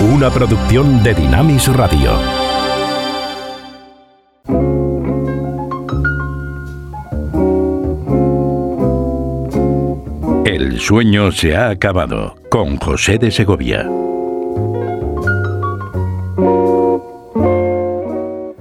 [0.00, 2.12] una producción de Dinamis Radio.
[10.44, 13.88] El sueño se ha acabado con José de Segovia.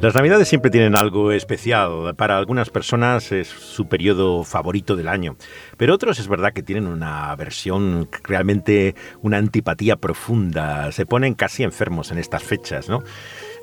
[0.05, 2.13] Las Navidades siempre tienen algo especial.
[2.15, 5.35] Para algunas personas es su periodo favorito del año,
[5.77, 8.93] pero otros es verdad que tienen una versión, realmente
[9.23, 10.91] una antipatía profunda.
[10.91, 13.02] Se ponen casi enfermos en estas fechas, ¿no?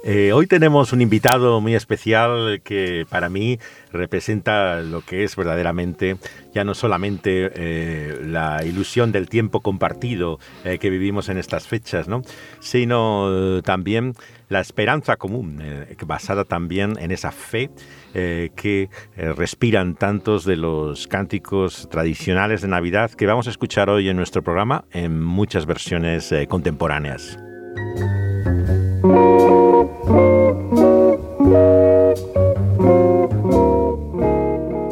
[0.04, 3.60] Eh, hoy tenemos un invitado muy especial que para mí
[3.92, 6.16] representa lo que es verdaderamente
[6.52, 12.08] ya no solamente eh, la ilusión del tiempo compartido eh, que vivimos en estas fechas,
[12.08, 12.22] ¿no?
[12.58, 14.14] sino también
[14.48, 15.62] la esperanza común,
[16.04, 17.70] basada también en esa fe
[18.12, 24.16] que respiran tantos de los cánticos tradicionales de Navidad que vamos a escuchar hoy en
[24.16, 27.38] nuestro programa en muchas versiones contemporáneas.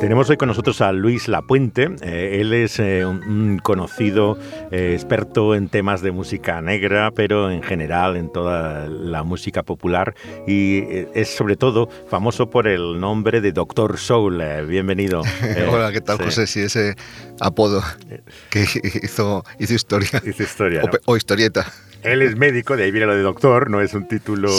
[0.00, 1.90] Tenemos hoy con nosotros a Luis Lapuente.
[2.00, 4.38] Eh, él es eh, un, conocido
[4.70, 10.14] eh, experto en temas de música negra, pero en general en toda la música popular
[10.46, 14.42] y es sobre todo famoso por el nombre de Doctor Soul.
[14.66, 15.20] bienvenido.
[15.70, 16.46] Hola, ¿qué tal, José?
[16.46, 16.96] Sí, ese
[17.38, 17.82] apodo
[18.48, 18.62] que
[19.02, 20.22] hizo, hizo historia.
[20.24, 20.82] Hizo historia.
[21.04, 21.70] o historieta.
[22.02, 24.50] Él es médico, de ahí viene lo de doctor, no es un título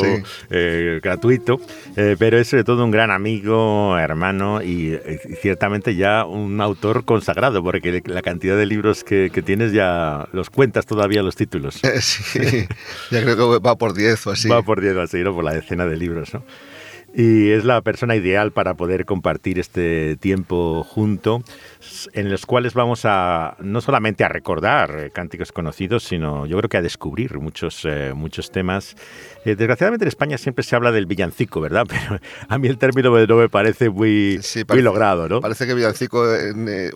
[0.50, 1.60] eh, gratuito,
[1.96, 4.98] eh, pero es sobre todo un gran amigo, hermano y,
[5.42, 10.86] ciertamente ya un autor consagrado, porque la cantidad de libros que, tienes ya los cuentas
[10.86, 11.80] todavía los títulos.
[12.02, 12.68] Sí,
[13.10, 14.48] ya creo que va por 10 o así.
[14.48, 15.34] Va por 10 o así, ¿no?
[15.34, 16.34] por la decena de libros.
[16.34, 16.44] ¿no?
[17.14, 21.44] Y es la persona ideal para poder compartir este tiempo junto
[22.14, 26.70] en los cuales vamos a no solamente a recordar eh, cánticos conocidos, sino yo creo
[26.70, 28.96] que a descubrir muchos, eh, muchos temas.
[29.44, 31.86] Eh, desgraciadamente en España siempre se habla del villancico, ¿verdad?
[31.90, 34.40] Pero a mí el término no me parece muy,
[34.70, 35.42] muy logrado, ¿no?
[35.42, 36.26] Parece que villancico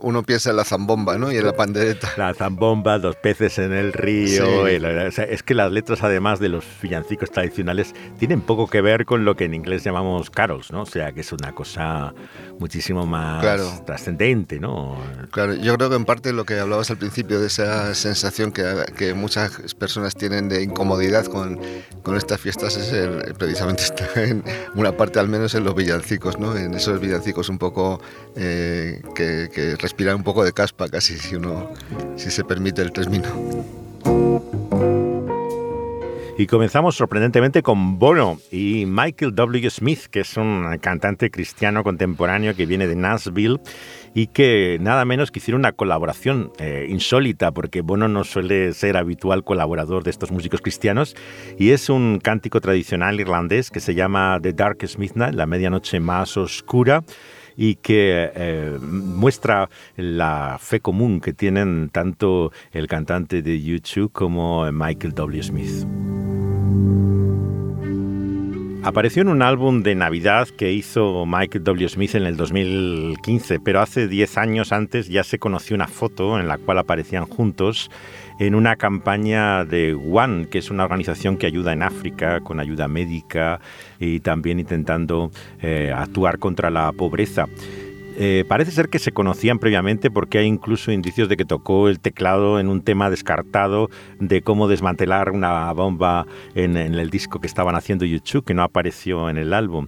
[0.01, 1.31] uno piensa en la zambomba, ¿no?
[1.31, 2.11] Y en la pandereta.
[2.15, 4.67] La zambomba, los peces en el río.
[4.67, 9.35] es que las letras, además de los villancicos tradicionales, tienen poco que ver con lo
[9.35, 10.81] que en inglés llamamos carols, ¿no?
[10.81, 12.13] O sea, que es una cosa
[12.59, 14.97] muchísimo más trascendente, ¿no?
[15.31, 18.63] Claro, yo creo que en parte lo que hablabas al principio de esa sensación que,
[18.97, 21.59] que muchas personas tienen de incomodidad con,
[22.03, 24.43] con estas fiestas es precisamente está en
[24.75, 26.55] una parte al menos en los villancicos, ¿no?
[26.55, 28.01] En esos villancicos un poco
[28.35, 31.69] eh, que, que respiran un poco de caspa casi si uno
[32.15, 33.29] si se permite el término.
[36.37, 39.69] Y comenzamos sorprendentemente con Bono y Michael W.
[39.69, 43.61] Smith, que es un cantante cristiano contemporáneo que viene de Nashville
[44.13, 48.97] y que nada menos que hicieron una colaboración eh, insólita, porque Bono no suele ser
[48.97, 51.15] habitual colaborador de estos músicos cristianos,
[51.57, 56.35] y es un cántico tradicional irlandés que se llama The Darkest Midnight, la medianoche más
[56.35, 57.03] oscura
[57.55, 64.69] y que eh, muestra la fe común que tienen tanto el cantante de YouTube como
[64.71, 65.43] Michael W.
[65.43, 65.85] Smith.
[68.85, 71.89] Apareció en un álbum de Navidad que hizo Michael W.
[71.89, 76.47] Smith en el 2015, pero hace 10 años antes ya se conoció una foto en
[76.47, 77.89] la cual aparecían juntos
[78.39, 82.87] en una campaña de One, que es una organización que ayuda en África con ayuda
[82.87, 83.59] médica
[83.99, 85.31] y también intentando
[85.63, 87.47] eh, actuar contra la pobreza.
[88.17, 91.99] Eh, parece ser que se conocían previamente porque hay incluso indicios de que tocó el
[91.99, 93.89] teclado en un tema descartado
[94.19, 96.25] de cómo desmantelar una bomba
[96.55, 99.87] en, el disco que estaban haciendo YouTube, que no apareció en el álbum.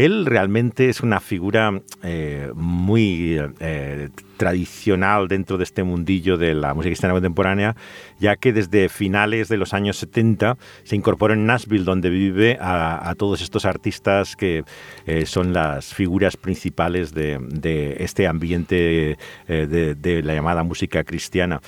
[0.00, 6.72] Él realmente es una figura eh, muy eh, tradicional dentro de este mundillo de la
[6.72, 7.76] música cristiana contemporánea,
[8.18, 13.14] ya que desde finales de los años 70 se incorporó en Nashville, donde vive, a,
[13.18, 14.64] todos estos artistas que
[15.04, 21.60] eh, son las figuras principales de, este ambiente de la llamada música cristiana.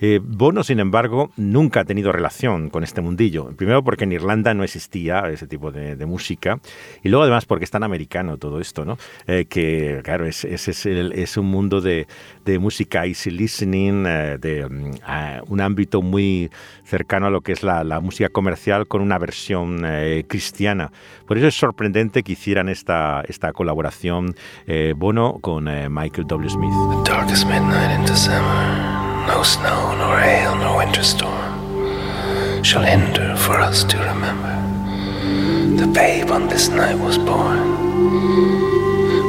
[0.00, 3.50] Eh, Bono, sin embargo, nunca ha tenido relación con este mundillo.
[3.56, 6.60] Primero porque en Irlanda no existía ese tipo de, música
[7.02, 8.98] y luego además porque es tan americano todo esto, ¿no?
[9.26, 12.06] Eh, que claro, es, es, un mundo de,
[12.58, 14.90] música easy listening, eh, de mm,
[15.48, 16.50] un ámbito muy
[16.84, 19.82] cercano a lo que es la, música comercial con una versión
[20.28, 20.92] cristiana.
[21.26, 24.34] Por eso es sorprendente que hicieran esta, esta colaboración
[24.96, 26.50] Bono con Michael W.
[26.50, 26.72] Smith.
[29.26, 34.54] No snow, nor hail, nor winter storm shall hinder for us to remember
[35.76, 37.68] the babe on this night was born.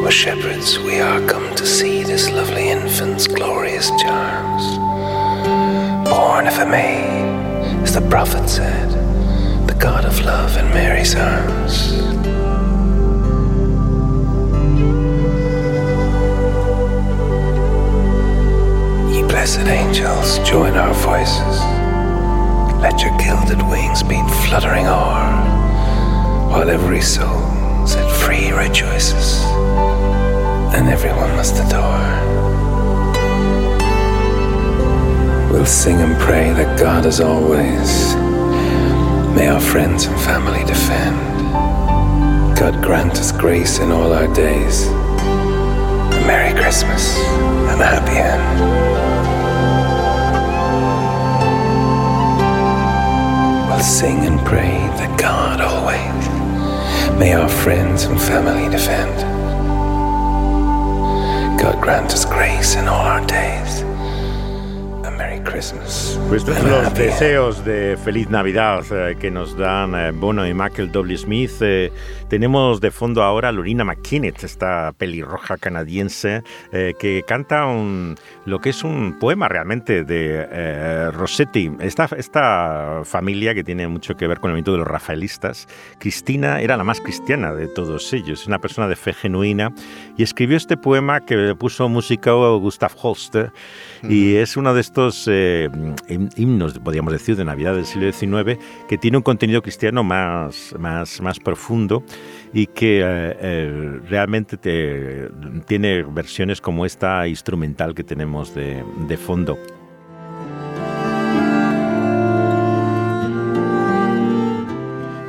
[0.02, 4.64] We're shepherds, we are come to see this lovely infant's glorious charms.
[6.08, 8.90] Born of a maid, as the prophet said,
[9.68, 12.35] the God of love in Mary's arms.
[19.46, 21.60] Blessed angels, join our voices.
[22.82, 29.44] Let your gilded wings beat fluttering o'er, while every soul set free rejoices,
[30.74, 32.10] and everyone must adore.
[35.52, 38.16] We'll sing and pray that God as always
[39.36, 41.20] may our friends and family defend.
[42.58, 44.90] God grant us grace in all our days.
[46.26, 47.16] Merry Christmas
[47.70, 49.05] and a happy end.
[53.86, 59.16] Sing and pray that God always may our friends and family defend.
[61.62, 63.84] God grant us grace in all our days.
[65.06, 66.20] A Merry Christmas.
[66.28, 70.54] Pues estos son los deseos de feliz Navidad eh, que nos dan eh, Bono y
[70.56, 71.16] Michael W.
[71.16, 71.62] Smith.
[71.62, 71.92] Eh,
[72.30, 76.42] tenemos de fondo ahora a Lorena McKinnett, esta pelirroja canadiense,
[76.72, 81.72] eh, que canta un, lo que es un poema realmente de eh, Rossetti.
[81.80, 85.68] Esta, esta familia que tiene mucho que ver con el movimiento de los rafaelistas,
[86.00, 89.74] Cristina era la más cristiana de todos ellos, una persona de fe genuina,
[90.18, 93.36] y escribió este poema que le puso música Gustav Holst,
[94.04, 95.70] y es uno de estos eh,
[96.10, 98.58] him- himnos, podríamos decir, de Navidad del siglo XIX,
[98.88, 102.04] que tiene un contenido cristiano más, más, más profundo
[102.56, 105.30] y que eh, eh, realmente te-
[105.68, 108.82] tiene versiones como esta instrumental que tenemos de,
[109.18, 109.60] fondo.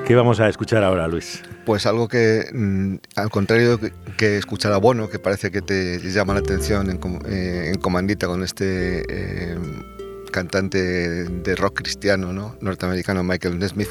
[0.06, 1.42] ¿Qué vamos a escuchar ahora, Luis?
[1.64, 3.80] Pues algo que, mm, al contrario
[4.16, 8.44] que, escuchar a Bono, que parece que te llama la atención en, eh, comandita con
[8.44, 9.02] este
[10.30, 10.78] cantante
[11.24, 12.56] de rock cristiano ¿no?
[12.60, 13.88] norteamericano Michael Nesmith,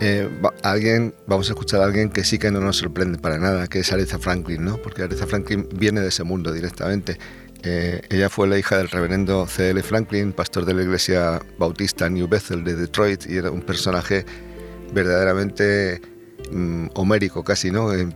[0.00, 0.28] eh,
[0.62, 3.80] alguien, vamos a escuchar a alguien que sí que no nos sorprende para nada, que
[3.80, 4.76] es Aretha Franklin, ¿no?
[4.76, 7.18] porque Aretha Franklin viene de ese mundo directamente.
[7.62, 9.82] Eh, ella fue la hija del reverendo C.L.
[9.82, 14.24] Franklin, pastor de la iglesia bautista New Bethel de Detroit, y era un personaje
[14.92, 16.00] verdaderamente
[16.50, 17.92] mm, homérico casi, ¿no?
[17.92, 18.14] En,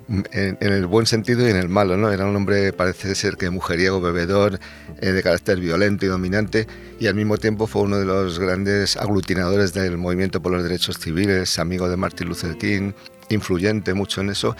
[0.60, 2.10] el buen sentido y en el malo, ¿no?
[2.10, 4.58] Era un hombre, parece ser que mujeriego, bebedor,
[5.00, 6.66] eh, de carácter violento y dominante,
[6.98, 10.98] y al mismo tiempo fue uno de los grandes aglutinadores del movimiento por los derechos
[10.98, 12.92] civiles, amigo de Martin Luther King,
[13.28, 14.56] influyente mucho en eso,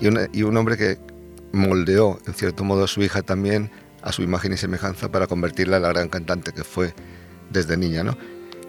[0.00, 0.98] y, y un hombre que
[1.52, 3.70] moldeó, en cierto modo, a su hija también
[4.04, 6.94] a su imagen y semejanza para convertirla en la gran cantante que fue
[7.50, 8.16] desde niña, ¿no?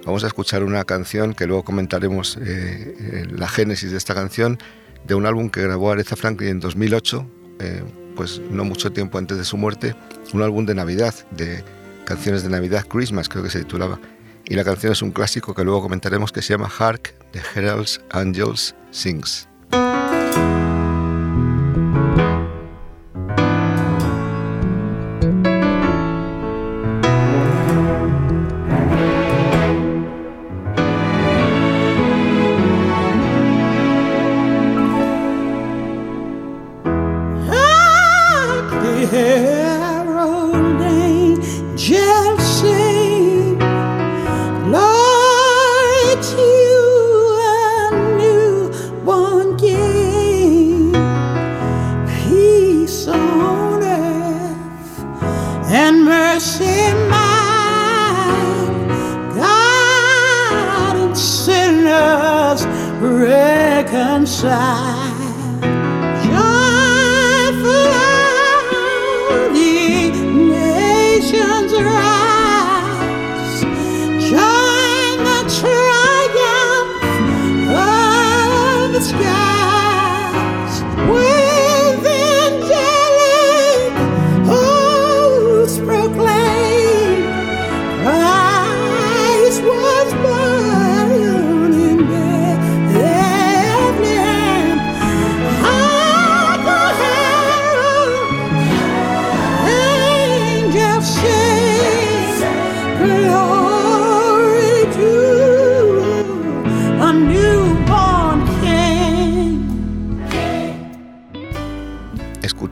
[0.06, 4.60] Vamos a escuchar una canción que luego comentaremos eh, eh, la génesis de esta canción
[5.04, 7.28] de un álbum que grabó Aretha Franklin en 2008,
[7.60, 7.84] eh,
[8.16, 9.96] pues no mucho tiempo antes de su muerte,
[10.32, 11.64] un álbum de Navidad, de
[12.06, 14.00] canciones de Navidad, Christmas creo que se titulaba.
[14.46, 18.00] Y la canción es un clásico que luego comentaremos que se llama Hark, The Heralds
[18.12, 19.48] Angels Sings.
[55.86, 58.90] And mercy mild,
[59.36, 62.66] God and sinners
[63.00, 65.05] reconciled.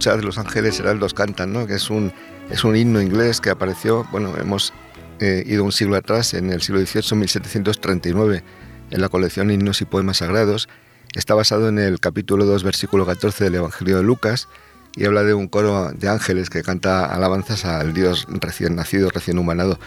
[0.04, 1.66] Escuchad Los Ángeles Heraldos Cantan, ¿no?
[1.66, 2.12] que es un,
[2.50, 4.74] es un himno inglés que apareció, bueno, hemos
[5.22, 8.44] eh, ido un siglo atrás, en el siglo XVIII, 1739,
[8.92, 10.68] en la colección Himnos y Poemas Sagrados.
[11.16, 14.50] Está basado en el capítulo 2, versículo 14 del Evangelio de Lucas
[14.94, 19.38] y habla de un coro de ángeles que canta alabanzas al Dios recién nacido, recién
[19.38, 19.80] humanado.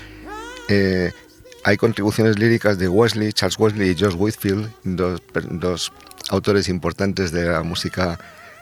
[0.70, 1.12] Eh,
[1.62, 5.92] hay contribuciones líricas de Wesley, Charles Wesley y George Whitfield, dos, dos
[6.30, 8.18] autores importantes de la música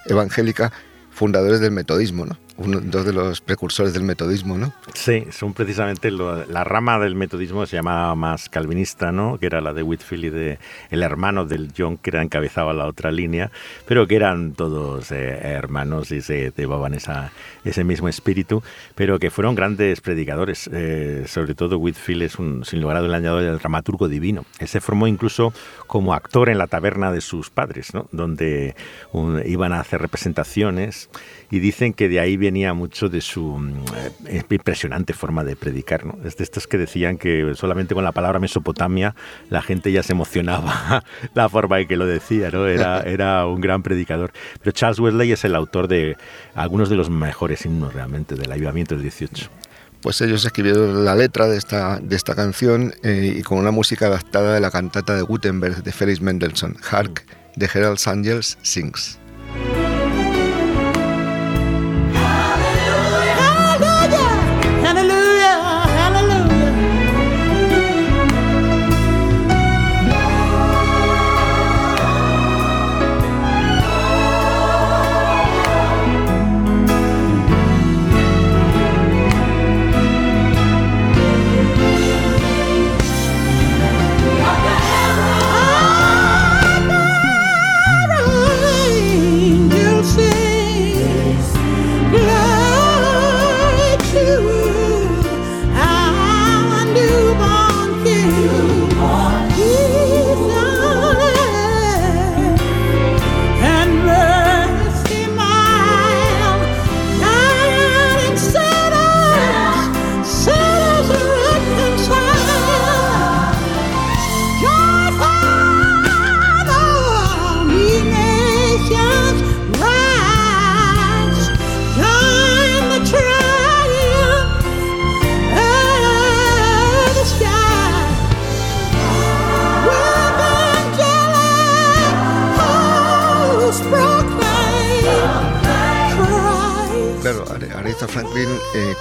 [0.06, 0.72] evangélica,
[1.14, 2.36] fundadores del metodismo, ¿no?
[2.56, 4.72] Uno, dos de los precursores del metodismo, ¿no?
[4.94, 9.38] Sí, son precisamente lo, la rama del metodismo se llamaba más calvinista, ¿no?
[9.38, 10.58] Que era la de Whitfield y de
[10.90, 13.50] el hermano del John que era encabezaba la otra línea,
[13.86, 17.32] pero que eran todos eh, hermanos y se llevaban esa,
[17.64, 18.62] ese mismo espíritu,
[18.94, 20.68] pero que fueron grandes predicadores.
[20.72, 24.44] Eh, sobre todo Whitfield es un, sin lugar a dudas, el dramaturgo divino.
[24.58, 25.52] Él se formó incluso
[25.86, 28.08] como actor en la taberna de sus padres, ¿no?
[28.12, 28.74] Donde
[29.12, 31.10] un, iban a hacer representaciones
[31.50, 33.60] y dicen que de ahí venía mucho de su
[34.26, 36.04] eh, impresionante forma de predicar.
[36.04, 36.18] ¿no?
[36.24, 39.14] Es de estos que decían que solamente con la palabra Mesopotamia
[39.50, 42.66] la gente ya se emocionaba la forma en que lo decía, ¿no?
[42.66, 44.32] era, era un gran predicador.
[44.60, 46.16] Pero Charles Wesley es el autor de
[46.54, 49.50] algunos de los mejores himnos realmente del avivamiento del 18
[50.04, 54.08] pues ellos escribieron la letra de esta, de esta canción eh, y con una música
[54.08, 57.24] adaptada de la cantata de Gutenberg de Felix Mendelssohn, Hark,
[57.56, 59.18] de Herald Angels Sings.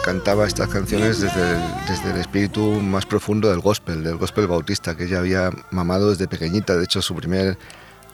[0.04, 4.96] Cantaba estas canciones desde el, desde el espíritu más profundo del gospel, del gospel bautista,
[4.96, 6.76] que ella había mamado desde pequeñita.
[6.76, 7.58] De hecho, su primer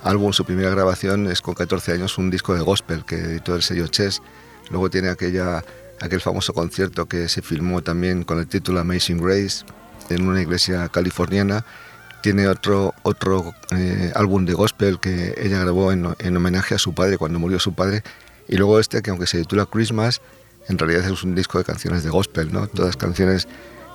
[0.04, 3.62] álbum, su primera grabación es con 14 años un disco de gospel que editó el
[3.62, 4.22] sello Chess.
[4.70, 5.64] Luego tiene aquella,
[6.00, 9.66] aquel famoso concierto que se filmó también con el título Amazing Grace
[10.10, 11.66] en una iglesia californiana.
[12.22, 16.94] Tiene otro, otro eh, álbum de gospel que ella grabó en, en homenaje a su
[16.94, 18.04] padre cuando murió su padre.
[18.48, 20.22] Y luego este que aunque se titula Christmas,
[20.70, 22.68] en realidad es un disco de canciones de gospel, ¿no?
[22.68, 23.48] Todas canciones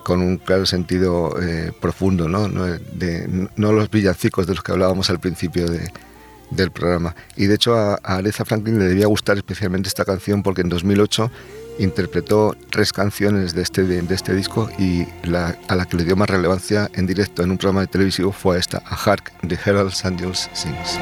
[0.04, 2.49] con un claro sentido eh, profundo, ¿no?
[2.49, 5.90] No, de, no, los villancicos de los que hablábamos al principio de,
[6.50, 7.16] del programa.
[7.37, 10.69] Y de hecho a, a Aretha Franklin le debía gustar especialmente esta canción porque en
[10.69, 11.31] 2008
[11.78, 16.16] interpretó tres canciones de este, de, este disco y la, a la que le dio
[16.16, 19.59] más relevancia en directo en un programa de televisivo fue a esta, a Hark de
[19.64, 20.99] Herald Angels Sings.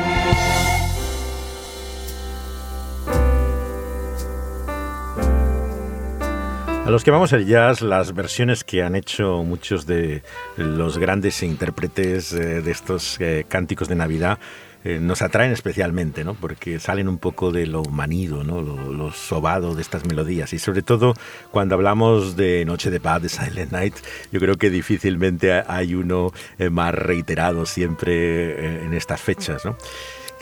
[6.93, 10.23] Los que vamos al jazz, las versiones que han hecho muchos de
[10.59, 14.39] los grandes intérpretes eh, de estos eh, cánticos de Navidad
[14.85, 16.35] eh, nos atraen especialmente, ¿no?
[16.35, 18.61] porque salen un poco de lo manido, ¿no?
[18.61, 20.53] lo, sobado de estas melodías.
[20.53, 21.15] Y sobre todo
[21.51, 23.95] cuando hablamos de Noche de Paz, de Silent Night,
[24.31, 26.31] yo creo que difícilmente hay uno
[26.71, 29.65] más reiterado siempre en estas fechas.
[29.65, 29.79] ¿no?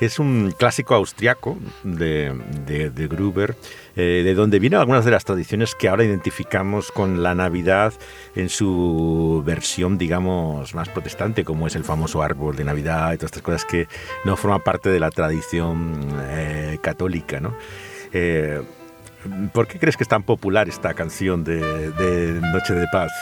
[0.01, 2.33] Que es un clásico austriaco de,
[2.65, 3.55] de, Gruber,
[3.97, 7.93] eh, de donde vienen algunas de las tradiciones que ahora identificamos con la Navidad
[8.35, 13.33] en su versión, digamos, más protestante, como es el famoso árbol de Navidad y todas
[13.33, 13.89] estas cosas que
[14.25, 17.55] no forman parte de la tradición eh, católica, ¿no?
[18.15, 18.63] Eh,
[19.53, 23.13] ¿Por qué crees que es tan popular esta canción de, de Noche de Paz?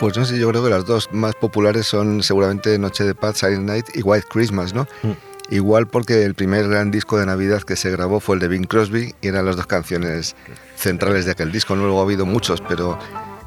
[0.00, 3.38] Pues no sé, yo creo que las dos más populares son seguramente Noche de Paz,
[3.38, 4.88] Silent Night y White Christmas, ¿no?
[5.04, 5.27] Mm.
[5.50, 8.66] Igual porque el primer gran disco de Navidad que se grabó fue el de Bing
[8.66, 10.36] Crosby y eran las dos canciones
[10.76, 11.74] centrales de aquel disco.
[11.74, 12.98] Luego ha habido muchos, pero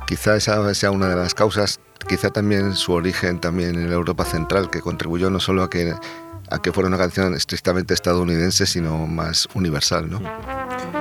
[0.07, 1.79] quizá esa sea una de las causas.
[2.07, 5.93] Quizá también su origen también en Europa Central, que contribuyó no solo a que,
[6.49, 10.09] a que fuera una canción estrictamente estadounidense, sino más universal.
[10.09, 11.00] ¿no?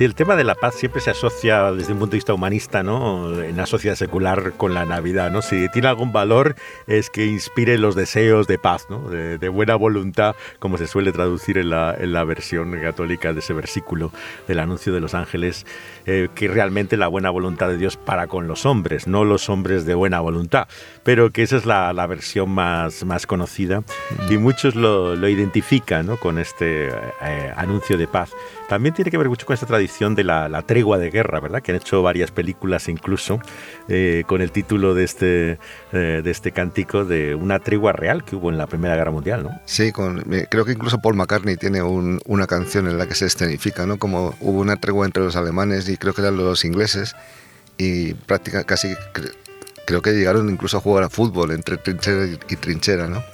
[0.00, 2.82] Sí, el tema de la paz siempre se asocia desde un punto de vista humanista,
[2.82, 3.38] ¿no?
[3.42, 5.42] En la sociedad secular con la Navidad, ¿no?
[5.42, 9.10] Si tiene algún valor es que inspire los deseos de paz, ¿no?
[9.10, 13.52] De, buena voluntad, como se suele traducir en la, en la, versión católica de ese
[13.52, 14.10] versículo
[14.48, 15.66] del anuncio de los ángeles,
[16.06, 19.84] eh, que realmente la buena voluntad de Dios para con los hombres, no los hombres
[19.84, 20.66] de buena voluntad,
[21.10, 23.82] pero que esa es la, la versión más, más conocida
[24.28, 26.16] y muchos lo, lo identifican ¿no?
[26.18, 28.30] con este eh, anuncio de paz.
[28.68, 31.62] También tiene que ver mucho con esta tradición de la, tregua de guerra, ¿verdad?
[31.62, 33.40] Que han hecho varias películas incluso
[33.88, 35.58] eh, con el título de este,
[35.92, 39.42] eh, de este cántico de una tregua real que hubo en la Primera Guerra Mundial,
[39.42, 39.50] ¿no?
[39.64, 43.84] Sí, con, creo que incluso Paul McCartney tiene una canción en la que se escenifica,
[43.84, 43.98] ¿no?
[43.98, 47.16] Como hubo una tregua entre los alemanes y creo que eran los ingleses
[47.78, 48.94] y prácticamente casi
[49.90, 53.24] creo que llegaron incluso a jugar a fútbol entre trinchera y trinchera, ¿no?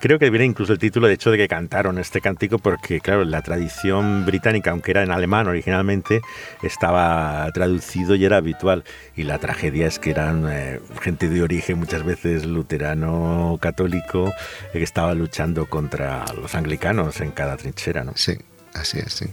[0.00, 3.24] Creo que viene incluso el título de hecho de que cantaron este cántico porque, claro,
[3.24, 6.20] la tradición británica, aunque era en alemán originalmente,
[6.62, 8.84] estaba traducido y era habitual.
[9.16, 14.32] Y la tragedia es que eran eh, gente de origen muchas veces luterano, católico,
[14.72, 18.12] eh, que estaba luchando contra los anglicanos en cada trinchera, ¿no?
[18.14, 18.38] Sí,
[18.74, 19.26] así es, sí.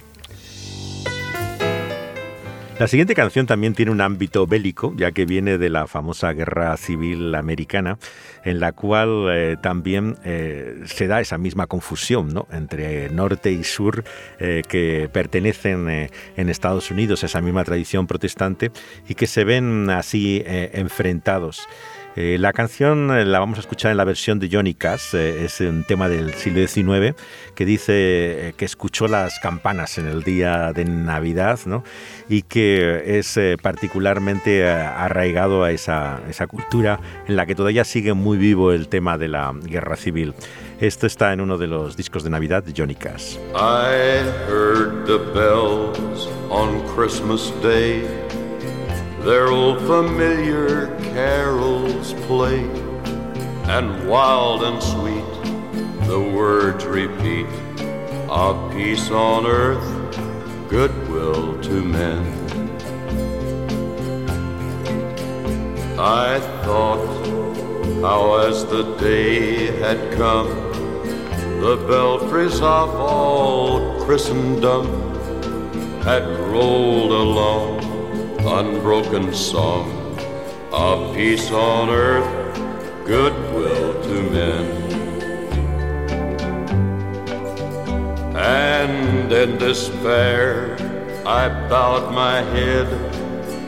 [2.80, 6.78] La siguiente canción también tiene un ámbito bélico, ya que viene de la famosa Guerra
[6.78, 8.00] Civil Americana,
[8.46, 12.48] en la cual eh, también eh, se da esa misma confusión ¿no?
[12.54, 14.06] entre norte y sur
[14.40, 18.72] eh, que pertenecen en Estados Unidos a esa misma tradición protestante
[19.10, 21.68] y que se ven así enfrentados.
[22.22, 25.46] Eh, la canción eh, la vamos a escuchar en la versión de Johnny Cash, eh,
[25.46, 27.16] es un tema del siglo XIX
[27.56, 31.86] que dice que escuchó las campanas en el día de Navidad ¿no?
[32.28, 38.74] y que es particularmente arraigado a esa, cultura en la que todavía sigue muy vivo
[38.74, 40.34] el tema de la guerra civil.
[40.82, 43.38] Esto está en uno de los discos de Navidad de Johnny Cash.
[43.56, 48.04] I heard the bells on Christmas Day.
[49.22, 52.64] Their old familiar carols play,
[53.66, 57.46] and wild and sweet the words repeat
[58.30, 59.86] of peace on earth,
[60.70, 62.26] goodwill to men.
[66.00, 67.06] I thought
[68.02, 70.48] how as the day had come,
[71.60, 74.86] the belfries of all Christendom
[76.04, 77.99] had rolled along
[78.46, 80.18] unbroken song
[80.72, 82.56] of peace on earth,
[83.06, 84.66] goodwill to men.
[88.36, 90.78] And in despair,
[91.26, 92.88] I bowed my head.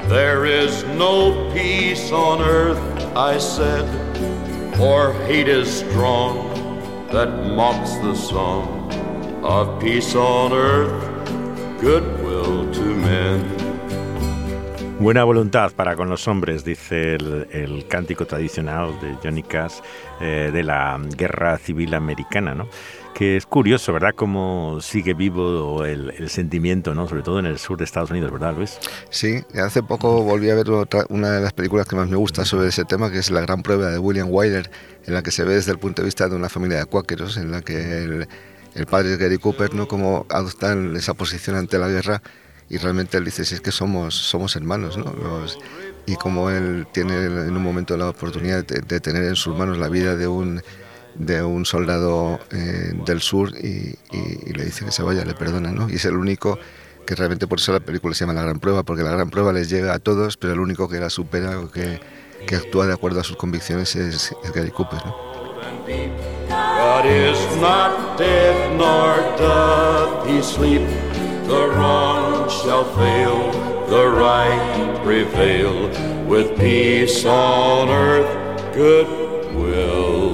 [0.09, 2.79] There is no peace on earth,
[3.15, 3.87] I said,
[4.77, 6.49] for hate is strong
[7.11, 8.91] that mocks the song
[9.43, 13.60] of peace on earth, goodwill to men.
[15.01, 19.79] Buena voluntad para con los hombres, dice el, cántico tradicional de Johnny Cash
[20.19, 22.69] eh, de la Guerra Civil Americana, ¿no?
[23.15, 24.11] que es curioso, ¿verdad?
[24.15, 27.07] Cómo sigue vivo el, sentimiento, ¿no?
[27.07, 28.77] Sobre todo en el sur de Estados Unidos, ¿verdad, Luis?
[29.09, 32.45] Sí, hace poco volví a ver otra, una de las películas que más me gusta
[32.45, 34.69] sobre ese tema, que es La Gran Prueba de William Wyler,
[35.07, 37.37] en la que se ve desde el punto de vista de una familia de cuáqueros,
[37.37, 38.27] en la que el,
[38.75, 39.87] el padre de Gary Cooper, ¿no?
[39.87, 42.21] Cómo adoptan esa posición ante la guerra
[42.71, 45.13] y realmente él dice, si es que somos, somos hermanos, ¿no?
[46.05, 49.89] y como él tiene en un momento la oportunidad de, tener en sus manos la
[49.89, 50.61] vida de un,
[51.15, 53.97] de un soldado eh, del sur y,
[54.53, 55.89] le dice que se vaya, le perdona, ¿no?
[55.89, 56.57] Y es el único
[57.05, 59.51] que realmente por eso la película se llama La Gran Prueba, porque la Gran Prueba
[59.51, 61.99] les llega a todos, pero el único que la supera o que,
[62.47, 65.31] que actúa de acuerdo a sus convicciones es, Gary Cooper, ¿no?
[72.51, 73.51] Shall fail,
[73.87, 75.87] the right prevail,
[76.27, 80.30] with peace on earth, goodwill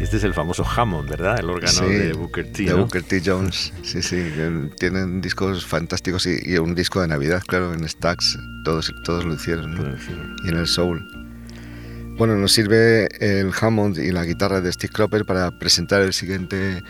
[0.00, 1.40] Este es el famoso Hammond, ¿verdad?
[1.40, 2.64] El órgano de Booker T.
[2.64, 3.20] De Booker T.
[3.24, 4.32] Jones, sí, sí.
[4.78, 9.74] Tienen discos fantásticos y, un disco de Navidad, claro, en Stax, todos, todos lo hicieron,
[9.74, 9.96] ¿no?
[10.44, 11.04] Y en el Soul.
[12.16, 16.82] Bueno, nos sirve el Hammond y la guitarra de Steve Cropper para presentar el siguiente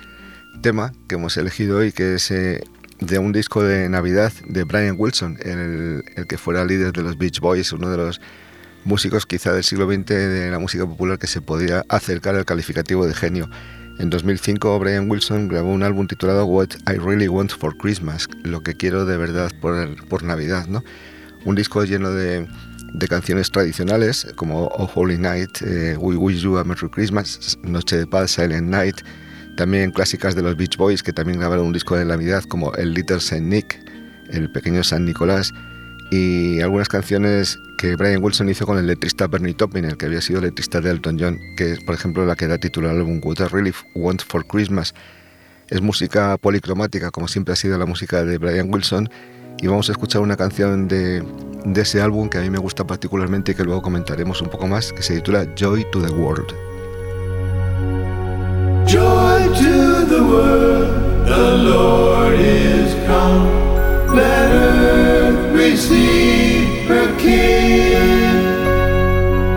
[0.60, 2.62] tema que hemos elegido hoy, que es eh,
[3.00, 7.16] de un disco de Navidad de Brian Wilson, el, el que fuera líder de los
[7.16, 8.20] Beach Boys, uno de los
[8.88, 13.07] músicos quizá del siglo XX de la música popular que se podía acercar al calificativo
[13.07, 13.51] de genio.
[13.98, 18.62] En 2005 Brian Wilson grabó un álbum titulado What I Really Want for Christmas, lo
[18.62, 20.83] que quiero de verdad por, por Navidad, ¿no?
[21.44, 22.48] Un disco lleno de,
[22.94, 27.98] de canciones tradicionales como Oh Holy Night, eh, We Wish You a Merry Christmas, Noche
[27.98, 28.96] de Paz, Silent Night,
[29.59, 32.94] también clásicas de los Beach Boys que también grabaron un disco de Navidad como El
[32.94, 33.79] Little Saint Nick,
[34.31, 35.53] El Pequeño San Nicolás
[36.10, 40.40] y algunas canciones que Brian Wilson hizo con el letrista Bernie Taupin, que había sido
[40.40, 43.36] letrista de Elton John, que es por ejemplo la que da título al álbum What
[43.40, 44.94] I Really Want for Christmas.
[45.68, 49.10] Es música policromática, como siempre ha sido la música de Brian Wilson,
[49.60, 51.22] y vamos a escuchar una canción de,
[51.64, 54.66] de ese álbum que a mí me gusta particularmente y que luego comentaremos un poco
[54.66, 56.54] más, que se titula Joy to the World.
[58.86, 63.68] Joy to the world, the Lord is come.
[64.16, 64.77] Let
[65.76, 67.92] her King.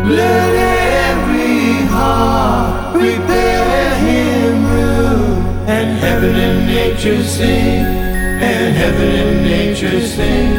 [0.10, 0.56] Let
[1.08, 4.65] every heart him
[5.67, 7.86] and heaven and nature sing,
[8.50, 10.52] and heaven and nature sing,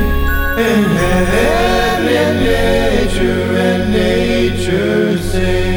[0.66, 5.72] and heaven and nature and nature sing.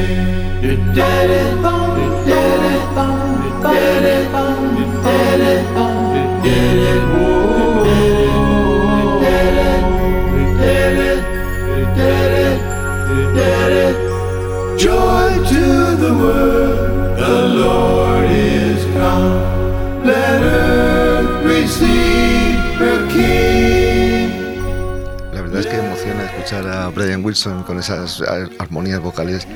[26.53, 28.21] A Brian Wilson con esas
[28.59, 29.47] armonías vocales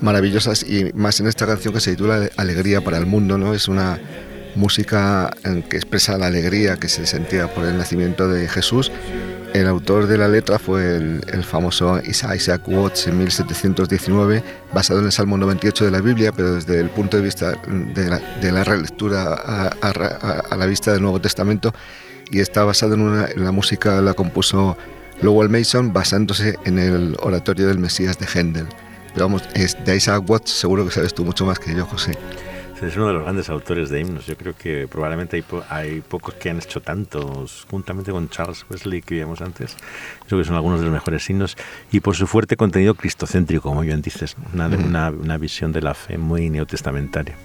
[0.00, 3.52] maravillosas y más en esta canción que se titula Alegría para el Mundo, ¿no?
[3.52, 3.98] Es una
[4.54, 5.30] música
[5.68, 8.92] que expresa la alegría que se sentía por el nacimiento de Jesús.
[9.54, 15.12] El autor de la letra fue el, famoso Isaac Watts en 1719, basado en el
[15.12, 20.56] Salmo 98 de la Biblia, pero desde el punto de vista de la, relectura a,
[20.56, 21.74] la vista del Nuevo Testamento,
[22.30, 24.76] y está basado en, una, en la música, la compuso
[25.22, 28.66] Lowell Mason, basándose en el oratorio del Mesías de Händel.
[29.12, 32.12] Pero vamos, es de Isaac Watts seguro que sabes tú mucho más que yo, José.
[32.80, 34.24] Es uno de los grandes autores de himnos.
[34.24, 39.02] Yo creo que probablemente hay, hay pocos que han hecho tantos, juntamente con Charles Wesley
[39.02, 39.76] que vimos antes.
[40.26, 41.58] Creo que son algunos de los mejores himnos.
[41.92, 45.92] Y por su fuerte contenido cristocéntrico, como bien dices, una, una, una visión de la
[45.92, 47.36] fe muy neotestamentaria.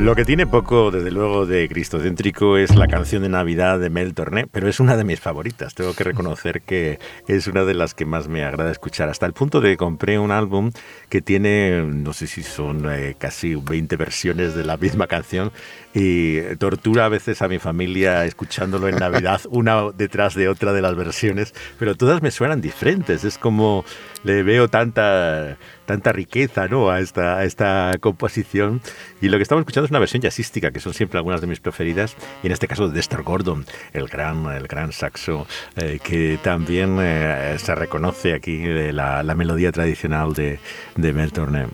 [0.00, 4.14] Lo que tiene poco, desde luego, de cristocéntrico es la canción de Navidad de Mel
[4.14, 5.74] Torné, pero es una de mis favoritas.
[5.74, 9.08] Tengo que reconocer que es una de las que más me agrada escuchar.
[9.08, 10.70] Hasta el punto de que compré un álbum
[11.08, 15.50] que tiene, no sé si son eh, casi 20 versiones de la misma canción
[15.98, 20.80] y tortura a veces a mi familia escuchándolo en Navidad, una detrás de otra de
[20.80, 23.24] las versiones, pero todas me suenan diferentes.
[23.24, 23.84] Es como
[24.22, 25.56] le veo tanta
[25.86, 26.90] tanta riqueza ¿no?
[26.90, 28.80] a, esta, a esta composición.
[29.22, 31.60] Y lo que estamos escuchando es una versión jazzística, que son siempre algunas de mis
[31.60, 36.38] preferidas, y en este caso de Dexter Gordon, el gran, el gran saxo, eh, que
[36.42, 40.60] también eh, se reconoce aquí de la, la melodía tradicional de,
[40.96, 41.66] de Mel Torné.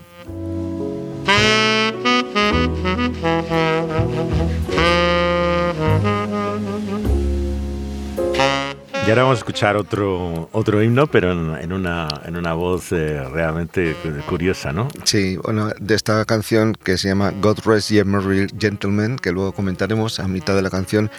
[9.07, 13.22] Y ahora vamos a escuchar otro, otro himno, pero en, una, en una voz eh,
[13.29, 13.94] realmente
[14.27, 14.88] curiosa, ¿no?
[15.05, 19.53] Sí, bueno, de esta canción que se llama God Rest Ye Merry Gentlemen, que luego
[19.53, 21.11] comentaremos a mitad de la canción,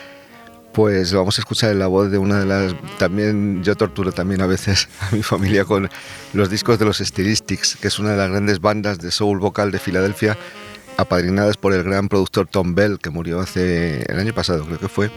[0.73, 2.75] pues vamos a escuchar en la voz de una de las...
[2.97, 5.88] También yo torturo también a veces a mi familia con
[6.34, 9.69] los discos de los Stylistics, que es una de las grandes bandas de soul vocal
[9.69, 10.36] de Filadelfia,
[10.97, 14.89] apadrinadas por el gran productor Tom Bell, que murió hace el año pasado, creo que
[14.89, 15.12] fue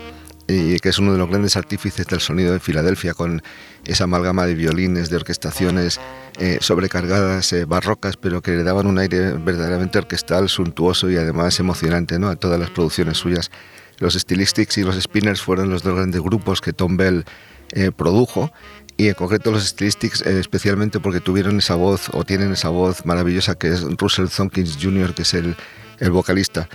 [0.48, 3.42] y que es uno de los grandes artífices del sonido de Filadelfia, con
[3.84, 6.00] esa amalgama de violines, de orquestaciones
[6.38, 11.60] eh, sobrecargadas, eh, barrocas, pero que le daban un aire verdaderamente orquestal, suntuoso y además
[11.60, 12.28] emocionante ¿no?
[12.28, 13.50] a todas las producciones suyas.
[13.98, 17.26] Los Stylistics y los Spinners fueron los dos grandes grupos que Tom Bell
[17.72, 18.50] eh, produjo
[18.98, 23.54] y en concreto los Stylistics especialmente porque tuvieron esa voz o tienen esa voz maravillosa
[23.54, 25.56] que es Russell Thompkins Jr., que es el,
[26.00, 26.68] el vocalista.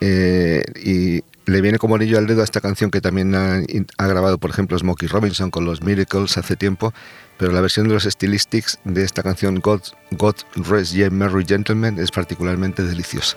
[0.00, 4.50] y le viene como anillo al dedo a esta canción que también ha, grabado, por
[4.50, 6.92] ejemplo, Smokey Robinson con los Miracles hace tiempo,
[7.38, 9.80] pero la versión de los Stylistics de esta canción God,
[10.12, 13.36] God Rest Ye Merry Gentlemen es particularmente deliciosa.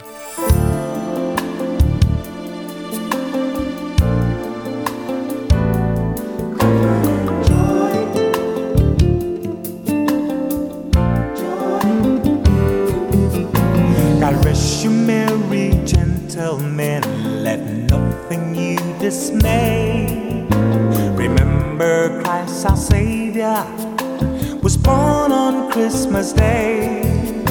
[26.11, 27.43] Christmas Day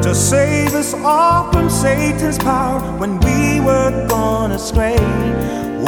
[0.00, 4.96] to save us all from Satan's power when we were gone astray.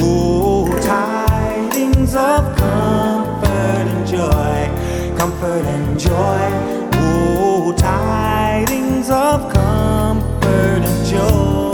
[0.00, 6.90] Oh, tidings of comfort and joy, comfort and joy.
[6.94, 11.69] Oh, tidings of comfort and joy.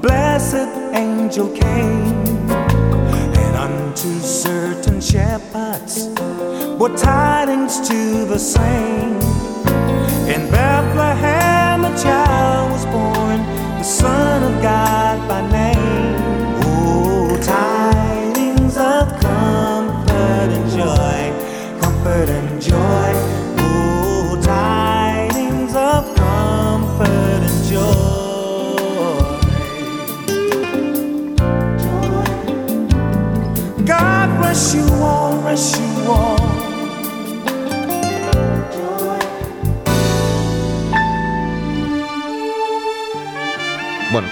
[0.00, 6.06] Blessed angel came, and unto certain shepherds
[6.78, 9.16] brought tidings to the same.
[10.28, 13.38] In Bethlehem a child was born,
[13.78, 14.37] the Son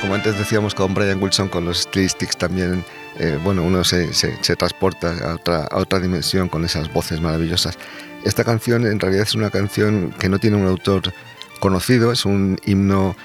[0.06, 2.84] como antes decíamos con Brian Wilson, con los Stylistics también,
[3.18, 7.20] eh, bueno, uno se, se- se transporta a otra, a otra dimensión con esas voces
[7.20, 7.76] maravillosas.
[8.24, 11.12] Esta canción en realidad es una canción que no tiene un autor
[11.58, 13.16] conocido, es un himno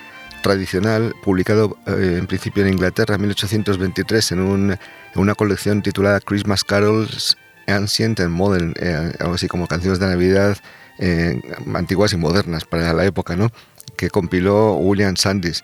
[0.41, 4.78] tradicional publicado eh, en principio en Inglaterra en 1823 en, un- en
[5.22, 10.58] una colección titulada Christmas Carols Ancient and Modern, eh, algo así como canciones de Navidad
[10.98, 11.39] eh,
[11.76, 13.52] antiguas y modernas para la época, ¿no?
[13.98, 15.63] que compiló William Sandys.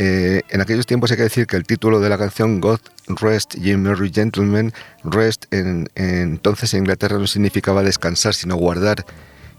[0.00, 3.54] Eh, en aquellos tiempos hay que decir que el título de la canción God Rest
[3.56, 9.04] Ye Merry Gentlemen, rest en, en- entonces en Inglaterra no significaba descansar, sino guardar.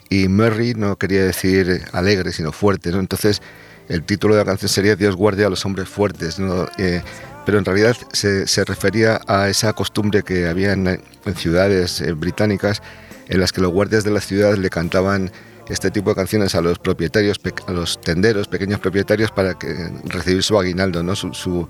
[0.09, 2.91] Y merry no quería decir alegre, sino fuerte.
[2.91, 2.99] ¿no?
[2.99, 3.41] Entonces
[3.89, 6.39] el título de la canción sería Dios guarde a los hombres fuertes.
[6.39, 6.67] ¿no?
[6.77, 7.01] Eh,
[7.45, 12.13] pero en realidad se, se refería a esa costumbre que había en, en ciudades eh,
[12.13, 12.81] británicas
[13.27, 15.31] en las que los guardias de la ciudad le cantaban
[15.69, 19.73] este tipo de canciones a los propietarios, a los tenderos, pequeños propietarios, para que
[20.05, 21.15] recibir su aguinaldo, ¿no?
[21.15, 21.67] su, su,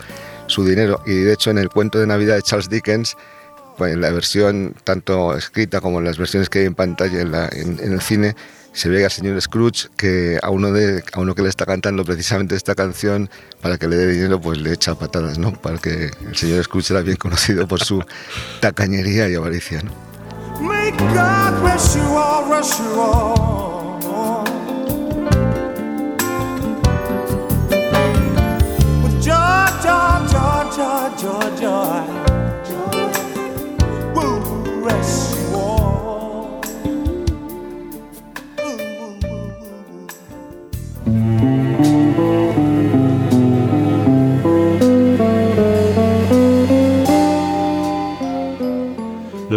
[0.48, 1.02] su dinero.
[1.06, 3.16] Y de hecho, en el cuento de Navidad de Charles Dickens,
[3.78, 7.32] pues, en la versión tanto escrita como en las versiones que hay en pantalla en,
[7.32, 8.36] la- en- en el cine,
[8.72, 12.06] se ve al señor Scrooge que a uno, de, a uno que le está cantando
[12.06, 13.30] precisamente esta canción
[13.62, 15.54] para que le dé dinero, pues le echa patadas, ¿no?
[15.54, 18.04] Para que el señor Scrooge era bien conocido por su
[18.62, 19.92] tacañería y avaricia, ¿no?
[20.60, 23.79] God bless you all, bless you all.
[31.22, 32.06] Joy, joy,
[32.64, 34.14] joy, joy.
[34.16, 35.19] Woo, bless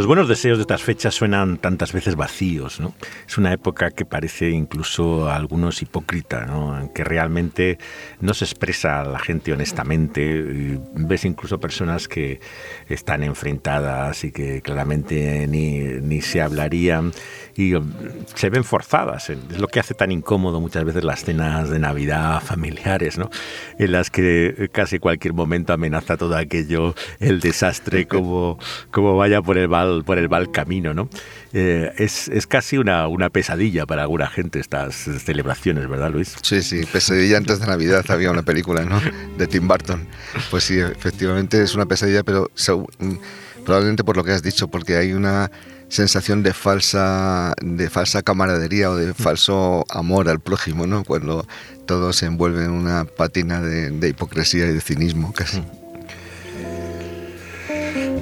[0.03, 2.93] Los buenos deseos de estas fechas suenan tantas veces vacíos, ¿no?
[3.25, 6.91] Es una época que parece incluso a algunos hipócrita, ¿no?
[6.93, 7.79] Que realmente
[8.21, 10.81] no se expresa a la gente honestamente.
[10.97, 12.41] Ves incluso personas que
[12.89, 17.13] están enfrentadas y que claramente ni, ni se hablarían
[17.55, 17.89] y um,
[18.35, 19.31] se ven forzadas.
[19.31, 23.31] Es lo que hace tan incómodo muchas veces las cenas de Navidad familiares, ¿no?
[23.79, 28.59] En las que casi cualquier momento amenaza todo aquello, el desastre, como,
[28.91, 31.09] como vaya por el mal, por el mal camino, ¿no?
[31.53, 36.35] Eh, es, es casi una, una pesadilla para alguna gente estas celebraciones, ¿verdad, Luis?
[36.43, 39.01] Sí, sí, Pesadilla antes de Navidad había una película, ¿no?
[39.39, 40.07] De Tim Burton.
[40.51, 42.51] Pues sí, efectivamente es una pesadilla, pero
[42.99, 45.51] mm, probablemente por lo que has dicho, porque hay una
[45.89, 51.05] sensación de falsa, de falsa camaradería o de falso amor al prójimo, ¿no?
[51.05, 51.47] Cuando
[51.87, 55.63] todo se envuelve en una patina de, de hipocresía y de cinismo, casi.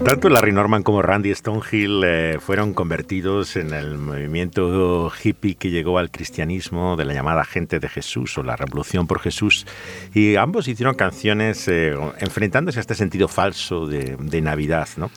[0.04, 5.98] Tanto Larry Norman como Randy Stonehill eh, fueron convertidos en el movimiento hippie que llegó
[5.98, 9.66] al cristianismo de la llamada gente de Jesús o la revolución por Jesús
[10.14, 15.10] y ambos hicieron canciones eh, enfrentándose a este sentido falso de, de Navidad, ¿no?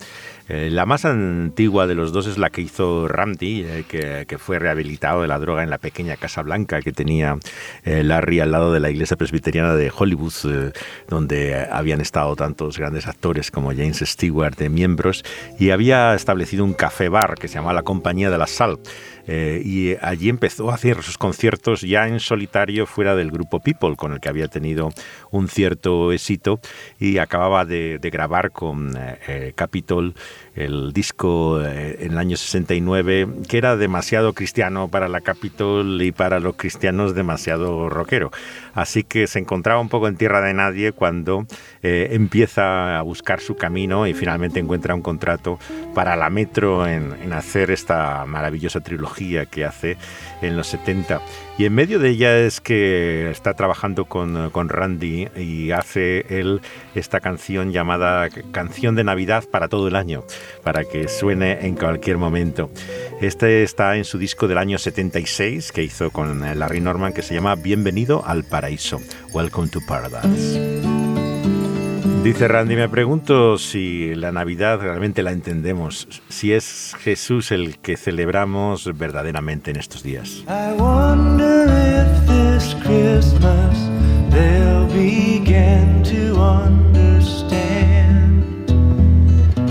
[0.49, 4.37] Eh, la más antigua de los dos es la que hizo Randy, eh, que, que
[4.37, 7.37] fue rehabilitado de la droga en la pequeña Casa Blanca que tenía
[7.85, 10.71] eh, Larry al lado de la iglesia presbiteriana de Hollywood, eh,
[11.07, 15.23] donde habían estado tantos grandes actores como James Stewart de miembros,
[15.59, 18.79] y había establecido un café bar que se llamaba La Compañía de la Sal.
[19.27, 23.95] Eh, y allí empezó a hacer sus conciertos ya en solitario fuera del grupo People,
[23.95, 24.89] con el que había tenido
[25.31, 26.59] un cierto éxito
[26.99, 30.13] y acababa de, de grabar con eh, eh, Capitol
[30.55, 36.11] el disco eh, en el año 69, que era demasiado cristiano para la Capitol y
[36.11, 38.31] para los cristianos demasiado rockero.
[38.73, 41.45] Así que se encontraba un poco en tierra de nadie cuando
[41.81, 45.59] eh, empieza a buscar su camino y finalmente encuentra un contrato
[45.93, 49.97] para la Metro en, en hacer esta maravillosa trilogía que hace
[50.43, 51.21] en los 70.
[51.57, 56.61] Y en medio de ella es que está trabajando con, con Randy y hace él
[56.95, 60.23] esta canción llamada Canción de Navidad para todo el año,
[60.63, 62.69] para que suene en cualquier momento.
[63.21, 67.33] Este está en su disco del año 76 que hizo con Larry Norman que se
[67.33, 68.99] llama Bienvenido al Paraíso,
[69.31, 71.12] Welcome to Paradise.
[72.23, 77.97] Dice Randy, me pregunto si la Navidad realmente la entendemos, si es Jesús el que
[77.97, 80.43] celebramos verdaderamente en estos días.
[80.47, 83.77] I wonder if this Christmas
[84.31, 88.43] they'll begin to understand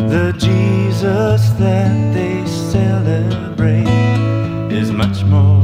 [0.08, 3.88] the Jesus that they celebrate
[4.70, 5.61] is much more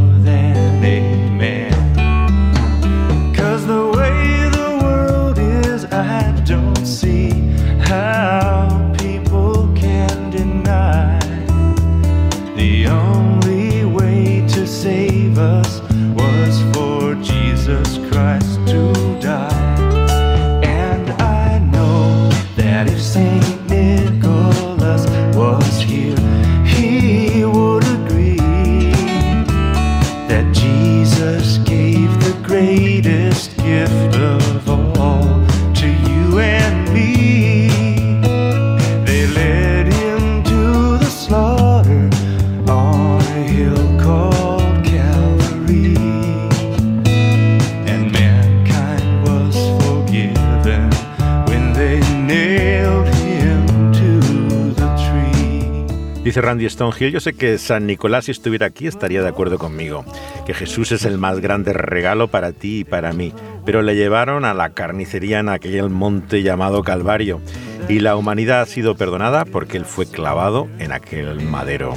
[56.39, 60.05] Dice Randy Stonehill, yo sé que San Nicolás si estuviera aquí estaría de acuerdo conmigo,
[60.47, 63.33] que Jesús es el más grande regalo para ti y para mí,
[63.65, 67.41] pero le llevaron a la carnicería en aquel monte llamado Calvario
[67.89, 71.97] y la humanidad ha sido perdonada porque él fue clavado en aquel madero.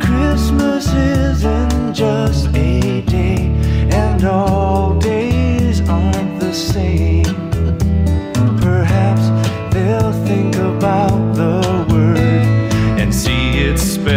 [0.00, 3.50] Christmas isn't just a day,
[3.90, 5.21] and all days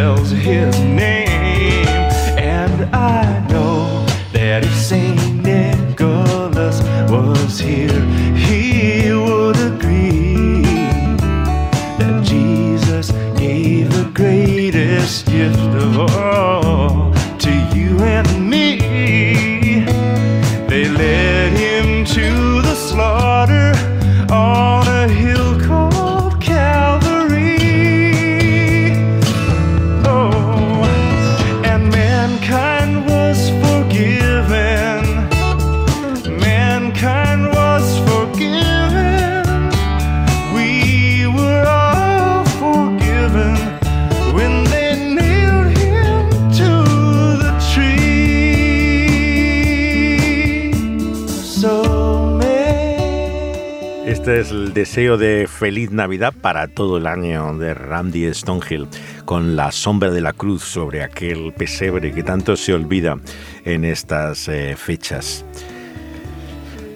[0.05, 1.87] spells his name.
[2.37, 8.01] And I know that if Saint Nicholas was here,
[8.35, 10.61] he would agree
[11.97, 16.54] that Jesus gave the greatest gift of all
[54.75, 58.89] deseo de feliz Navidad para todo el año de Randy Stonehill,
[59.23, 63.17] con la sombra de la cruz sobre aquel pesebre que tanto se olvida
[63.63, 65.45] en estas eh, fechas.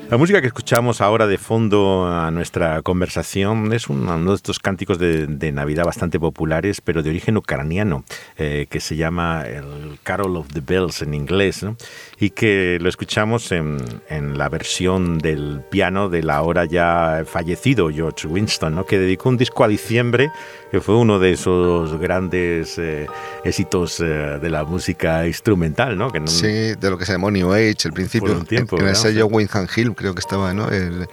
[0.10, 4.58] La música que escuchamos ahora de fondo a nuestra conversación es un- uno de estos
[4.58, 8.04] cánticos de, de Navidad bastante populares, pero de origen ucraniano,
[8.36, 11.78] eh, que se llama el Carol of the Bells en inglés, ¿no?
[12.20, 13.78] y que lo escuchamos en,
[14.10, 18.88] en la versión del piano del ahora ya fallecido George Winston, ¿no?
[18.88, 20.32] que dedicó un disco a diciembre,
[20.72, 23.06] que fue uno de esos grandes eh,
[23.44, 24.06] éxitos eh,
[24.42, 26.12] de la música instrumental, ¿no?
[26.12, 28.30] Que no- Sí, de lo que se llamó New Age, el principio.
[28.46, 30.70] Tiempo, en, en el sello Windham Hill creo que estaba, ¿no?
[30.70, 31.08] El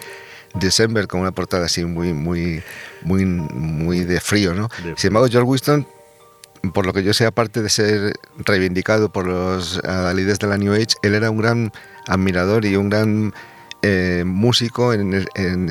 [0.55, 2.62] December con una portada así muy, muy,
[3.03, 4.68] muy, muy de frío, ¿no?
[4.83, 5.87] De Sin embargo, George Winston,
[6.72, 10.72] por lo que yo sé, aparte de ser reivindicado por los adalides de la New
[10.72, 11.72] Age, él era un gran
[12.09, 13.35] admirador y un gran
[13.83, 15.27] eh, músico en, en-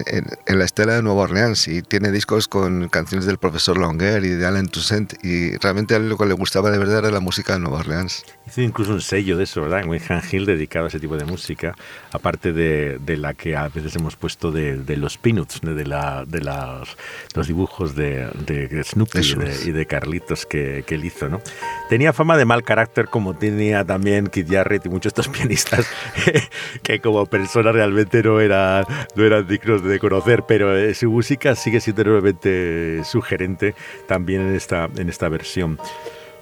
[0.05, 4.23] en- en la estela de Nueva Orleans y tiene discos con canciones del profesor Longuer
[4.23, 7.11] y de Alain Toussaint y realmente a él lo que le gustaba de verdad era
[7.11, 8.23] la música de Nueva Orleans.
[8.47, 9.85] Hizo incluso un sello de eso, ¿verdad?
[9.85, 11.75] Un Han Hill dedicado a ese tipo de música,
[12.11, 16.25] aparte de, de la que a veces hemos puesto de, de los Peanuts, de, la,
[16.25, 16.95] de las,
[17.33, 21.41] los dibujos de, de Snoopy y de, y de Carlitos que, que él hizo, ¿no?
[21.89, 25.87] Tenía fama de mal carácter como tenía también Keith Jarrett y muchos de estos pianistas
[26.83, 28.85] que como personas realmente no eran,
[29.15, 33.75] no eran dignos de conocer, pero eh, su música sigue siendo enormemente sugerente
[34.07, 35.79] también en esta, en esta versión.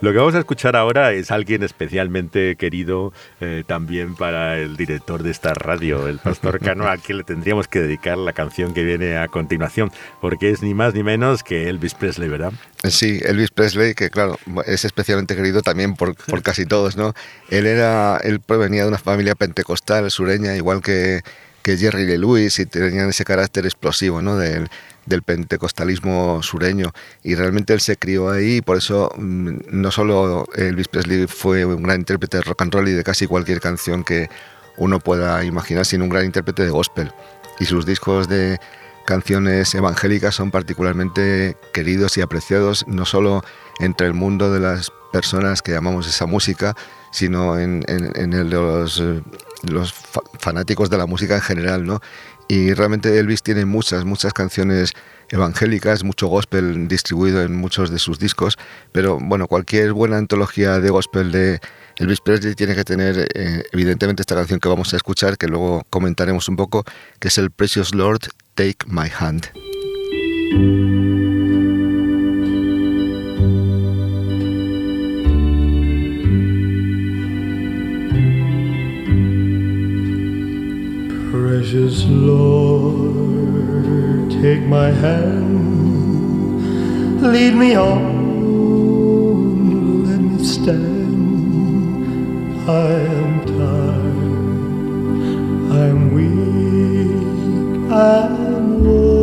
[0.03, 5.23] Lo que vamos a escuchar ahora es alguien especialmente querido eh, también para el director
[5.23, 8.83] de esta radio, el pastor Cano, a quien le tendríamos que dedicar la canción que
[8.83, 12.51] viene a continuación, porque es ni más ni menos que Elvis Presley, ¿verdad?
[12.83, 17.13] Sí, Elvis Presley, que claro, es especialmente querido también por, por casi todos, ¿no?
[17.47, 21.21] Él, era, él provenía de una familia pentecostal sureña, igual que,
[21.61, 24.35] que Jerry Lee Lewis, y tenían ese carácter explosivo, ¿no?
[24.35, 24.67] Del,
[25.05, 26.91] del pentecostalismo sureño
[27.23, 31.65] y realmente él se crió ahí y por eso mm, no solo Elvis Presley fue
[31.65, 34.29] un gran intérprete de rock and roll y de casi cualquier canción que
[34.77, 37.11] uno pueda imaginar, sino un gran intérprete de gospel
[37.59, 38.59] y sus discos de
[39.05, 43.43] canciones evangélicas son particularmente queridos y apreciados no solo
[43.79, 46.75] entre el mundo de las personas que llamamos esa música,
[47.11, 49.01] sino en, en, en los,
[49.63, 49.93] los
[50.39, 52.01] fanáticos de la música en general, ¿no?
[52.53, 54.91] Y realmente Elvis tiene muchas, muchas canciones
[55.29, 58.59] evangélicas, mucho gospel distribuido en muchos de sus discos,
[58.91, 61.59] pero bueno, cualquier buena antología de gospel de
[61.97, 65.81] Elvis Presley tiene que tener eh, evidentemente esta canción que vamos a escuchar, que luego
[65.89, 66.83] comentaremos un poco,
[67.19, 68.21] que es el Precious Lord,
[68.53, 69.49] Take My Hand.
[81.63, 83.15] Precious Lord,
[84.29, 86.51] take my hand,
[87.21, 88.03] lead me on,
[90.03, 91.55] let me stand.
[92.69, 94.43] I am tired,
[95.71, 97.15] I am weak,
[97.93, 99.13] I am worn.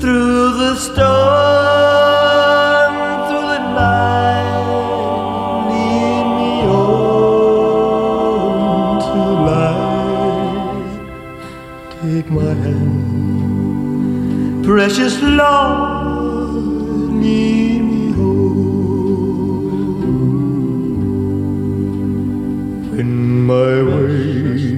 [0.00, 1.77] Through the storm,
[12.18, 13.84] Take my hand,
[14.64, 16.50] precious Lord,
[17.22, 18.40] lead me home.
[22.90, 23.10] When
[23.46, 24.74] my way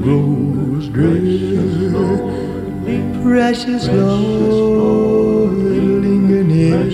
[0.00, 1.60] grows drear,
[3.22, 6.86] precious Lord, linger near.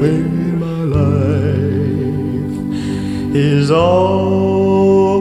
[0.00, 0.28] When
[0.64, 2.56] my life
[3.36, 5.12] is almost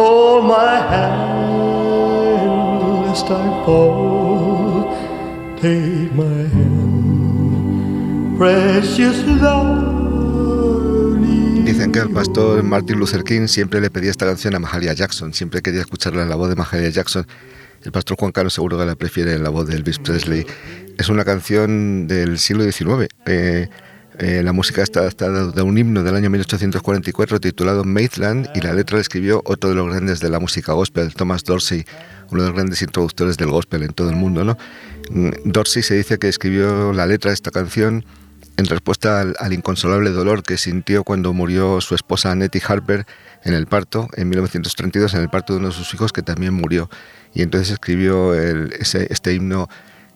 [0.00, 1.40] hold my hand
[3.06, 4.88] lest I fall.
[5.60, 9.90] Take my hand, precious Lord.
[11.64, 15.34] Dicen que el pastor Martin Luther King siempre le pedía esta canción a Mahalia Jackson,
[15.34, 17.26] siempre quería escucharla en la voz de Mahalia Jackson.
[17.84, 20.46] El pastor Juan Carlos seguro que la prefiere en la voz de Elvis Presley.
[20.98, 23.08] Es una canción del siglo XIX.
[23.26, 23.68] Eh,
[24.22, 28.74] eh, la música está adaptada de un himno del año 1844 titulado Maitland y la
[28.74, 31.86] letra la escribió otro de los grandes de la música gospel, Thomas Dorsey,
[32.30, 34.44] uno de los grandes introductores del gospel en todo el mundo.
[34.44, 34.58] ¿no?
[35.10, 38.04] Mm, Dorsey se dice que escribió la letra de esta canción
[38.58, 43.06] en respuesta al, inconsolable dolor que sintió cuando murió su esposa Nettie Harper
[43.42, 46.52] en el parto, en 1932, en el parto de uno de sus hijos que también
[46.52, 46.90] murió.
[47.32, 49.70] Y entonces escribió el, ese, este himno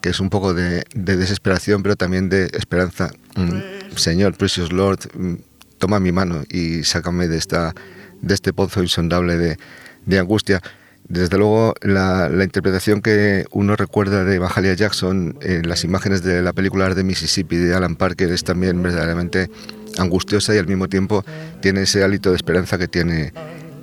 [0.05, 3.11] que es un poco de, de, desesperación, pero también de esperanza.
[3.35, 5.33] Mm, Señor, Precious Lord, mm,
[5.79, 7.73] toma mi mano y sácame de, esta,
[8.21, 9.57] de este pozo insondable de,
[10.05, 10.61] de angustia.
[11.07, 16.43] Desde luego, la, la, interpretación que uno recuerda de Mahalia Jackson en las imágenes de
[16.43, 19.49] la película de Mississippi de Alan Parker es también verdaderamente
[19.97, 21.25] angustiosa y al mismo tiempo
[21.63, 23.33] tiene ese hálito de esperanza que tiene,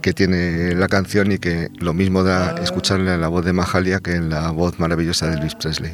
[0.03, 4.01] que tiene la canción y que lo mismo da escucharla en la voz de Mahalia
[4.01, 5.93] que en la voz maravillosa de Elvis Presley.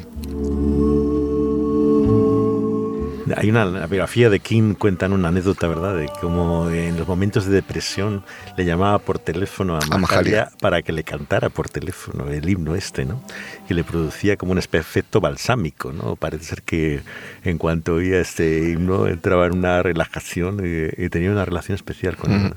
[3.35, 5.95] Hay una biografía de King, cuentan una anécdota, ¿verdad?
[5.95, 8.23] De cómo en los momentos de depresión
[8.57, 12.49] le llamaba por teléfono a Mahalia, a Mahalia, para que le cantara por teléfono el
[12.49, 13.21] himno este, ¿no?
[13.69, 16.15] Y le producía como un efecto balsámico, ¿no?
[16.15, 17.01] Parece ser que
[17.43, 22.17] en cuanto oía este himno entraba en una relajación y, y tenía una relación especial
[22.17, 22.53] con él.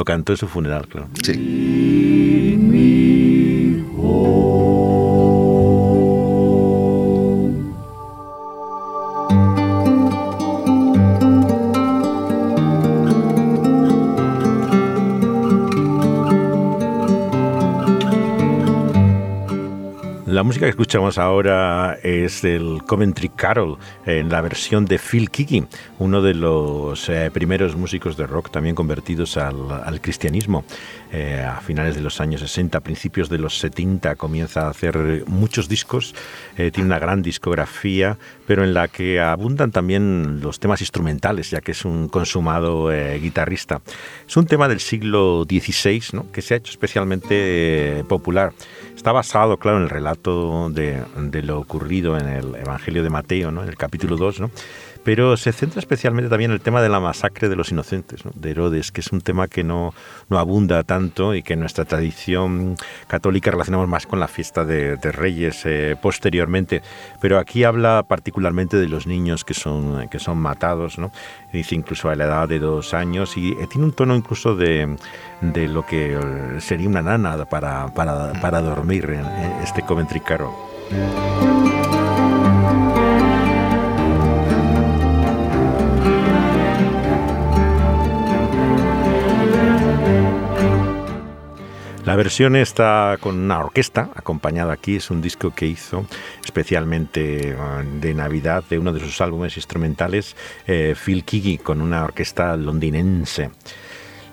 [0.00, 1.08] Lo cantó en su funeral, claro.
[1.22, 1.36] Sí.
[20.40, 23.76] La música que escuchamos ahora es el Coventry Carol
[24.06, 25.66] en la versión de Phil Kiki,
[25.98, 30.64] uno de los eh, primeros músicos de rock también convertidos al cristianismo.
[31.12, 35.68] Eh, a finales de los años 60, principios de los 70, comienza a hacer muchos
[35.68, 36.14] discos,
[36.56, 41.60] eh, tiene una gran discografía, pero en la que abundan también los temas instrumentales, ya
[41.62, 43.80] que es un consumado eh, guitarrista.
[44.28, 46.30] Es un tema del siglo XVI ¿no?
[46.30, 48.52] que se ha hecho especialmente popular.
[48.94, 51.02] Está basado, claro, en el relato de,
[51.42, 53.64] lo ocurrido en el Evangelio de Mateo, ¿no?
[53.64, 54.50] en el capítulo 2, ¿no?
[55.04, 58.32] Pero se centra especialmente también en el tema de la masacre de los inocentes, ¿no?
[58.34, 59.94] de Herodes, que es un tema que no,
[60.28, 62.76] no, abunda tanto y que en nuestra tradición
[63.06, 66.82] católica relacionamos más con la fiesta de, de Reyes eh, posteriormente,
[67.20, 71.12] pero aquí habla particularmente de los niños que son, que son matados, ¿no?
[71.52, 74.96] dice incluso a la edad de dos años y eh, tiene un tono incluso de,
[75.40, 79.26] de lo que eh, sería una nana para, para, para dormir en,
[79.62, 80.50] este Coventry Carol.
[92.10, 96.06] La versión está con una orquesta acompañada aquí, es un disco que hizo
[96.44, 97.56] especialmente
[98.00, 100.34] de Navidad de uno de sus álbumes instrumentales,
[100.66, 103.52] eh, Phil Kigi, con una orquesta londinense.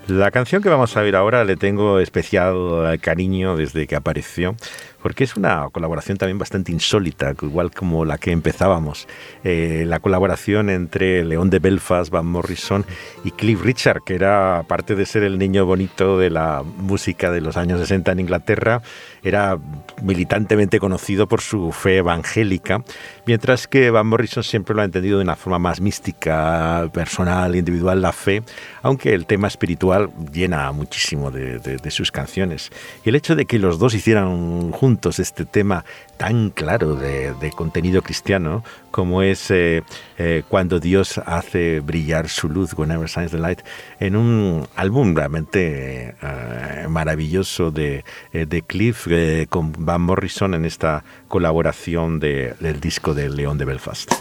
[0.08, 4.56] La canción que vamos a ver ahora le tengo especial cariño desde que apareció,
[5.02, 9.06] porque es una colaboración también bastante insólita, igual como la que empezábamos.
[9.44, 12.84] Eh, la colaboración entre León de Belfast, Van Morrison
[13.24, 17.40] y Cliff Richard, que era, aparte de ser el niño bonito de la música de
[17.40, 18.82] los años 60 en Inglaterra,
[19.22, 19.58] era
[20.02, 22.82] militantemente conocido por su fe evangélica,
[23.26, 28.02] mientras que Van Morrison siempre lo ha entendido de una forma más mística, personal, individual,
[28.02, 28.42] la fe,
[28.82, 32.70] aunque el tema espiritual llena muchísimo de, de, sus canciones.
[33.04, 35.84] Y el hecho de que los dos hicieran juntos este tema
[36.18, 39.82] tan claro de, contenido cristiano como es eh,
[40.18, 43.60] eh, cuando Dios hace brillar su luz, Whenever Shines the Light,
[44.00, 49.06] en un álbum realmente eh, maravilloso de, de Cliff
[49.48, 54.12] con Van Morrison en esta colaboración de, del disco de León de Belfast.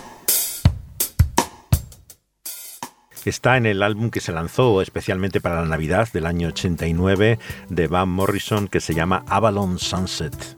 [3.26, 7.88] Está en el álbum que se lanzó especialmente para la Navidad del año 89 de
[7.88, 10.57] Van Morrison que se llama Avalon Sunset.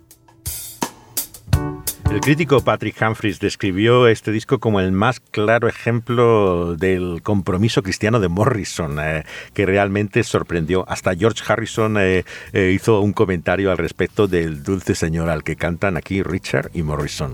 [2.12, 8.20] El crítico Patrick Humphries describió este disco como el más claro ejemplo del compromiso cristiano
[8.20, 10.86] de Morrison, eh, que realmente sorprendió.
[10.90, 15.56] Hasta George Harrison eh, eh, hizo un comentario al respecto del dulce señor al que
[15.56, 17.34] cantan aquí Richard y Morrison.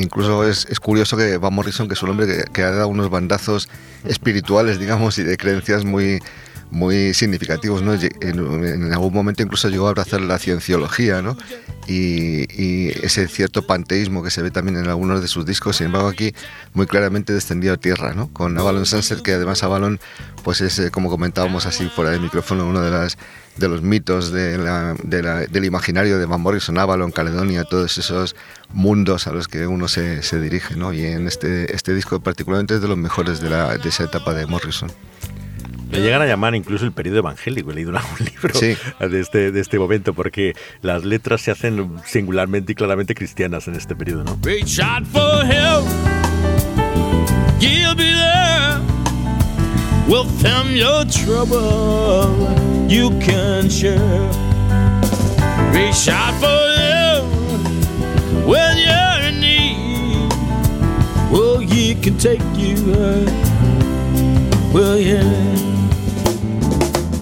[0.00, 3.10] Incluso es, es, curioso que Van Morrison, que es un hombre que, ha dado unos
[3.10, 3.68] bandazos
[4.04, 6.20] espirituales, digamos, y de creencias muy,
[6.70, 7.94] muy significativos, ¿no?
[7.94, 11.36] En, algún momento incluso llegó a abrazar la cienciología, ¿no?
[11.86, 16.08] Y, ese cierto panteísmo que se ve también en algunos de sus discos, sin embargo
[16.08, 16.34] aquí
[16.74, 18.32] muy claramente descendido a tierra, ¿no?
[18.32, 20.00] Con Avalon Sunset, que además Avalon,
[20.44, 23.18] pues es, eh, como comentábamos así fuera de micrófono, uno de las
[23.60, 27.96] de los mitos de la, de la, del imaginario de Van Morrison, Avalon, Caledonia, todos
[27.98, 28.34] esos
[28.72, 30.92] mundos a los que uno se, se dirige, ¿no?
[30.92, 34.34] Y en este, este disco particularmente es de los mejores de, la, de esa etapa
[34.34, 34.90] de Morrison.
[35.92, 37.72] Le llegan a llamar incluso el periodo evangélico.
[37.72, 38.76] He leído un libro sí.
[38.98, 43.74] de, este, de este momento porque las letras se hacen singularmente y claramente cristianas en
[43.74, 44.38] este periodo, ¿no?
[50.10, 52.34] With them your trouble
[52.90, 54.26] you can share.
[55.72, 57.24] Reach out for them
[58.44, 60.32] when you're in need.
[61.30, 62.74] Well, he can take you
[64.74, 65.22] Well, yeah.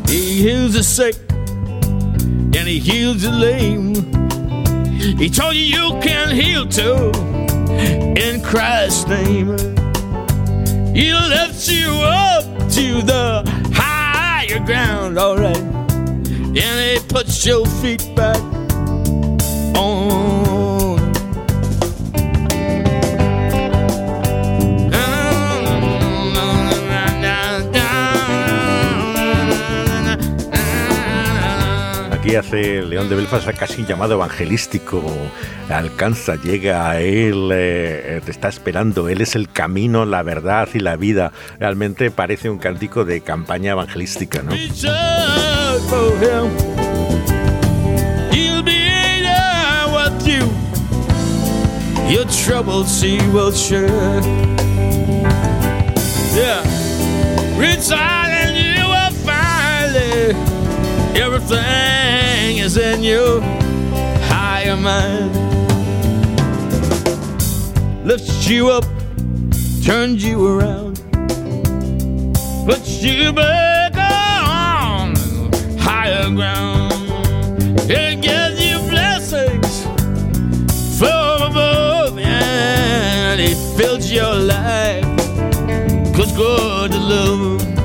[0.09, 3.97] He heals the sick and he heals the lame.
[5.19, 7.13] He told you you can heal too
[8.17, 9.59] in Christ's name.
[10.95, 12.48] He lifts you up
[12.79, 13.43] to the
[13.75, 15.57] higher ground, alright.
[15.57, 18.41] And he puts your feet back
[32.39, 35.03] Hace León de Belfast casi llamado evangelístico.
[35.69, 39.09] Alcanza, llega a él, eh, te está esperando.
[39.09, 41.33] Él es el camino, la verdad y la vida.
[41.59, 44.53] Realmente parece un cántico de campaña evangelística, ¿no?
[52.09, 53.87] your troubled sea will share.
[56.35, 56.63] Yeah,
[58.31, 59.09] and you will.
[61.21, 61.88] Everything
[62.79, 63.41] in your
[64.31, 65.35] higher mind.
[68.07, 68.85] Lifts you up,
[69.85, 70.97] turns you around,
[72.67, 75.15] puts you back on
[75.79, 76.93] higher ground.
[77.91, 79.83] It gives you blessings
[80.99, 85.05] from above, and it fills your life.
[86.15, 87.78] Cause God love.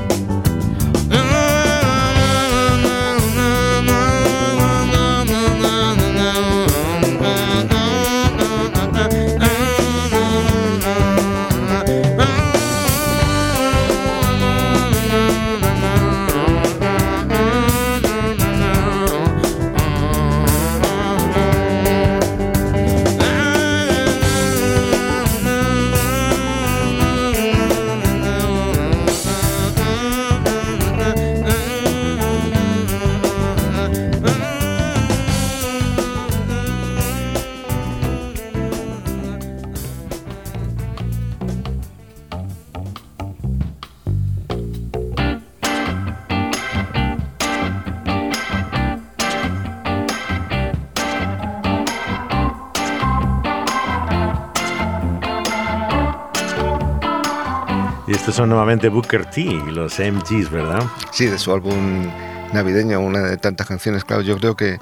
[58.34, 60.82] Estos son nuevamente Booker T, los MGs, ¿verdad?
[61.12, 62.10] Sí, de su álbum
[62.52, 64.04] navideño, una de tantas canciones.
[64.04, 64.80] Claro, yo creo que,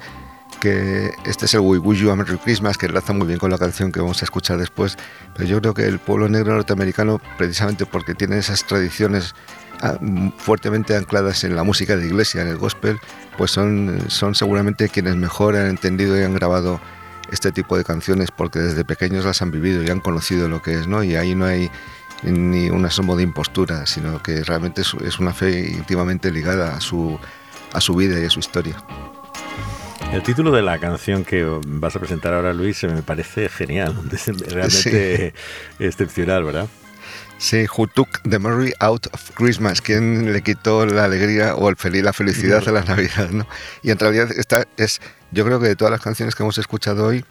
[0.59, 3.51] que este es el We Wish You a Merry Christmas, que enlaza muy bien con
[3.51, 4.97] la canción que vamos a escuchar después.
[5.35, 9.35] Pero yo creo que el pueblo negro norteamericano, precisamente porque tiene esas tradiciones
[9.83, 9.99] ah,
[10.37, 12.99] fuertemente ancladas en la música de iglesia, en el gospel,
[13.37, 16.81] pues son, son seguramente quienes mejor han entendido y han grabado
[17.31, 20.73] este tipo de canciones porque desde pequeños las han vivido y han conocido lo que
[20.73, 21.03] es, ¿no?
[21.03, 21.69] Y ahí no hay
[22.23, 27.19] ni un asomo de impostura, sino que realmente es, una fe íntimamente ligada a su,
[27.73, 28.77] a su vida y a su historia.
[30.11, 33.95] El título de la canción que vas a presentar ahora, Luis, me parece genial,
[34.47, 35.33] realmente
[35.79, 36.67] excepcional, ¿verdad?
[37.39, 41.75] Sí, Who Took the Merry Out of Christmas, ¿quién le quitó la alegría o el
[41.75, 43.31] feliz, la felicidad a la Navidad?
[43.31, 43.47] ¿no?
[43.81, 45.01] Y en realidad esta es,
[45.31, 47.25] yo creo que de todas las canciones que hemos escuchado hoy,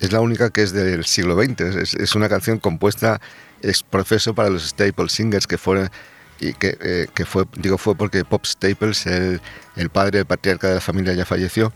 [0.00, 1.60] es la única que es del siglo XX.
[1.60, 3.20] Es, es una canción compuesta
[3.62, 5.90] es profeso para los Staple Singers que fueron
[6.40, 9.40] y eh, que, fue digo fue porque Pop Staples el,
[9.90, 11.72] padre patriarca de la familia ya falleció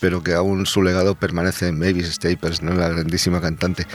[0.00, 3.86] pero que aún su legado permanece en Mavis Staples no la grandísima cantante.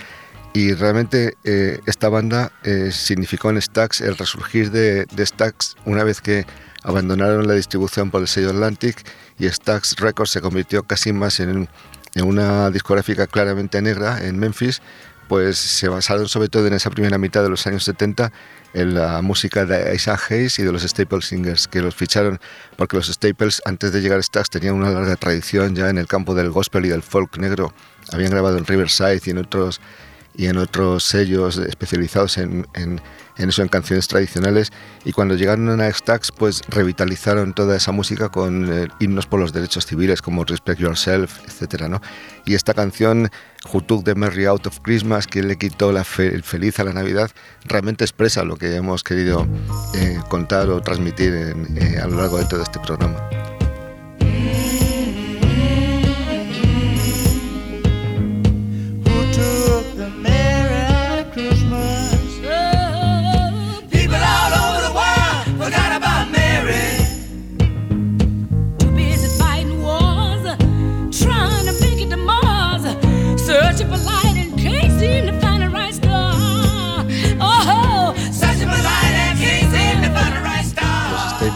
[0.54, 6.04] Y realmente eh, esta banda eh, significó en Stax el resurgir de, de Stax una
[6.04, 6.46] vez que
[6.84, 8.98] abandonaron la distribución por el sello Atlantic
[9.38, 11.68] y Stax Records se convirtió casi más en
[12.16, 14.82] una discográfica claramente negra en Memphis
[15.32, 18.34] pues se basaron sobre todo en esa primera mitad de los años 70
[18.74, 22.38] en la música de Isaac Hayes y de los Staples Singers, que los ficharon
[22.76, 26.06] porque los Staples antes de llegar a Stax tenían una larga tradición ya en el
[26.06, 27.74] campo del gospel y del folk negro.
[28.12, 29.80] Habían grabado en Riverside y en otros
[30.36, 33.02] y en otros sellos especializados en, en,
[33.38, 34.72] en, eso, en canciones tradicionales.
[35.06, 39.54] Y cuando llegaron a Stax, pues revitalizaron toda esa música con eh, himnos por los
[39.54, 41.88] derechos civiles como Respect Yourself, etc.
[41.90, 42.02] ¿no?
[42.46, 43.30] Y esta canción,
[43.72, 46.84] Who Took the Merry Out of Christmas, que le quitó la fe, el feliz a
[46.84, 47.32] la Navidad,
[47.66, 49.48] realmente expresa lo que hemos querido
[49.96, 53.51] eh, contar o transmitir en, eh, a lo largo de todo este programa.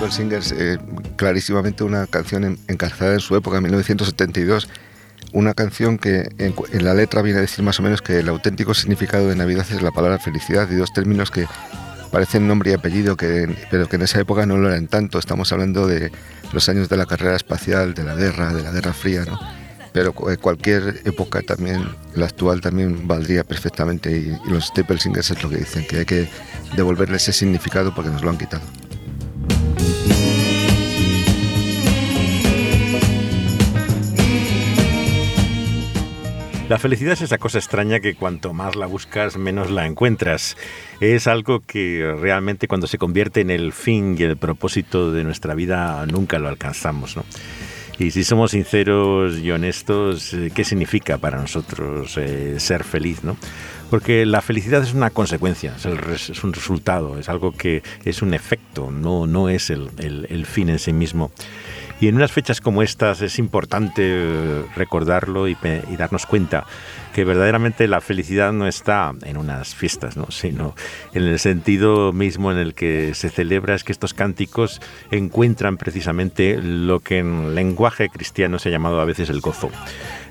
[0.05, 0.77] Staple Singers, eh,
[1.15, 4.69] clarísimamente una canción encarzada en su época, en 1972.
[5.33, 6.53] Una canción que en,
[6.83, 9.81] la letra viene a decir más o menos que el auténtico significado de Navidad es
[9.81, 11.47] la palabra felicidad y dos términos que
[12.11, 15.17] parecen nombre y apellido, que, pero que en esa época no lo eran tanto.
[15.17, 16.11] Estamos hablando de
[16.53, 19.39] los años de la carrera espacial, de la guerra, de la Guerra Fría, ¿no?
[19.91, 21.83] Pero cualquier época también,
[22.15, 25.99] la actual también valdría perfectamente y, y los Staple Singers es lo que dicen, que
[25.99, 26.29] hay que
[26.75, 28.84] devolverle ese significado porque nos lo han quitado.
[36.67, 40.57] La felicidad es esa cosa extraña que cuanto más la buscas, menos la encuentras.
[40.99, 45.53] Es algo que realmente cuando se convierte en el fin y el propósito de nuestra
[45.53, 47.17] vida nunca lo alcanzamos.
[47.17, 47.23] ¿no?
[47.99, 53.23] Y si somos sinceros y honestos, eh, ¿qué significa para nosotros eh, ser feliz?
[53.23, 53.37] ¿no?
[53.91, 58.89] Porque la felicidad es una consecuencia, es, un resultado, es algo que es un efecto,
[58.89, 61.31] no, no es el fin en sí mismo.
[61.99, 66.65] Y en unas fechas como estas es importante eh, recordarlo y, y darnos cuenta
[67.15, 70.31] que verdaderamente la felicidad no está en unas fiestas, ¿no?
[70.31, 70.75] sino
[71.13, 74.81] en el sentido mismo en el que se celebra es que estos cánticos
[75.11, 79.71] encuentran precisamente lo que en lenguaje cristiano se ha llamado a veces el gozo.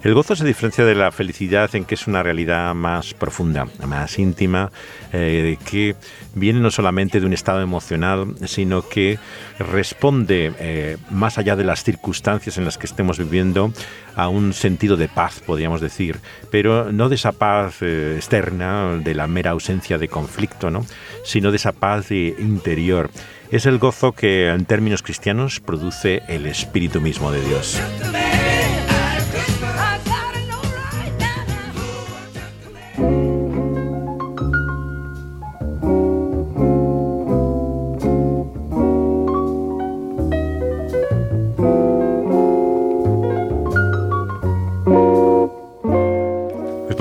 [0.02, 4.18] El gozo se diferencia de la felicidad en que es una realidad más profunda, más
[4.18, 4.70] íntima,
[5.16, 5.94] eh, que
[6.34, 9.20] viene no solamente de un estado emocional, sino que
[9.60, 13.72] responde, eh, más allá de las circunstancias en las que estemos viviendo,
[14.16, 16.18] a un sentido de paz, podríamos decir,
[16.50, 20.84] pero no de esa paz eh, externa, de la mera ausencia de conflicto, ¿no?
[21.24, 23.10] sino de esa paz interior.
[23.52, 27.80] Es el gozo que en términos cristianos produce el Espíritu mismo de Dios.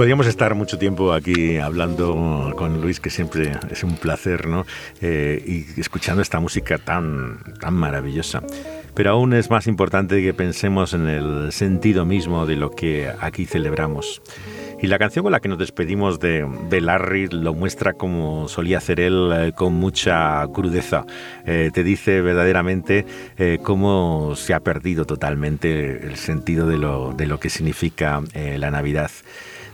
[0.03, 4.65] Podríamos estar mucho tiempo aquí hablando con Luis, que siempre es un placer, ¿no?
[4.99, 8.43] Eh, y escuchando esta música tan, tan maravillosa.
[8.95, 13.45] Pero aún es más importante que pensemos en el sentido mismo de lo que aquí
[13.45, 14.21] celebramos.
[14.81, 18.79] Y la canción con la que nos despedimos de, de Larry lo muestra como solía
[18.79, 21.05] hacer él, eh, con mucha crudeza.
[21.45, 23.05] Eh, te dice verdaderamente
[23.37, 28.57] eh, cómo se ha perdido totalmente el sentido de lo, de lo que significa eh,
[28.59, 29.09] la Navidad.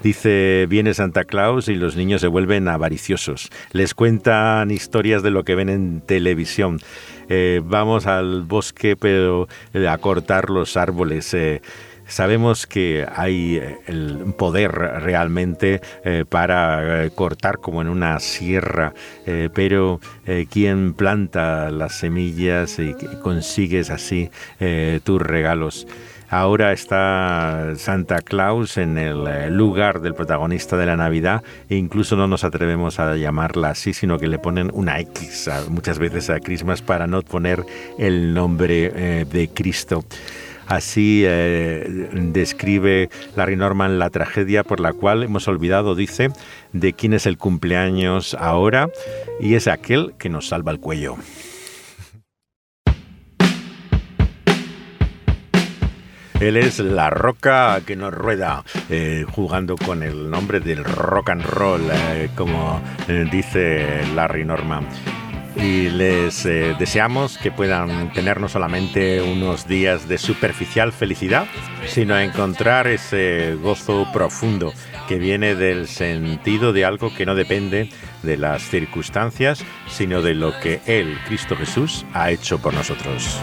[0.04, 3.50] Dice, viene Santa Claus y los niños se vuelven avariciosos.
[3.74, 6.80] Les cuentan historias de lo que ven en televisión.
[7.28, 11.34] Eh, vamos al bosque pero eh, a cortar los árboles.
[11.34, 11.62] eh,
[12.08, 15.80] Sabemos que hay el poder realmente
[16.28, 18.96] para cortar como en una sierra,
[19.54, 24.32] pero eh, quien planta las semillas y consigues así
[25.04, 25.86] tus regalos.
[26.30, 32.16] Ahora está Santa Claus en el eh, lugar del protagonista de la Navidad e incluso
[32.16, 36.40] no nos atrevemos a llamarla así, sino que le ponen una X muchas veces a
[36.40, 37.66] Christmas para no poner
[37.98, 40.06] el nombre eh, de Cristo.
[40.68, 46.30] Así eh, describe Larry Norman la tragedia por la cual hemos olvidado, dice,
[46.74, 48.88] de quién es el cumpleaños ahora
[49.40, 51.16] y es aquel que nos salva el cuello.
[56.40, 61.44] Él es la roca que nos rueda, eh, jugando con el nombre del rock and
[61.44, 64.88] roll, eh, como eh, dice Larry Norman.
[65.58, 71.48] Y les deseamos que puedan tener no solamente unos días de superficial felicidad,
[71.86, 74.72] sino encontrar ese gozo profundo
[75.10, 77.90] que viene del sentido de algo que no depende
[78.24, 83.42] de las circunstancias, sino de lo que Él, Cristo Jesús, ha hecho por nosotros.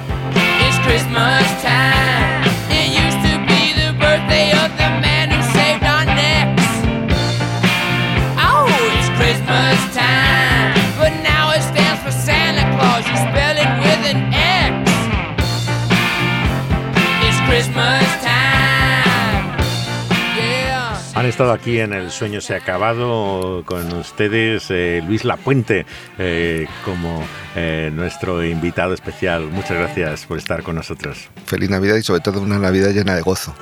[21.27, 25.85] Han estado aquí en El Sueño Se ha Acabado con ustedes eh, Luis Lapuente
[26.19, 27.21] eh, como
[27.57, 29.49] eh, nuestro invitado especial.
[29.49, 31.29] Muchas gracias por estar con nosotros.
[31.45, 33.57] Feliz Navidad y sobre todo una Navidad llena de gozo.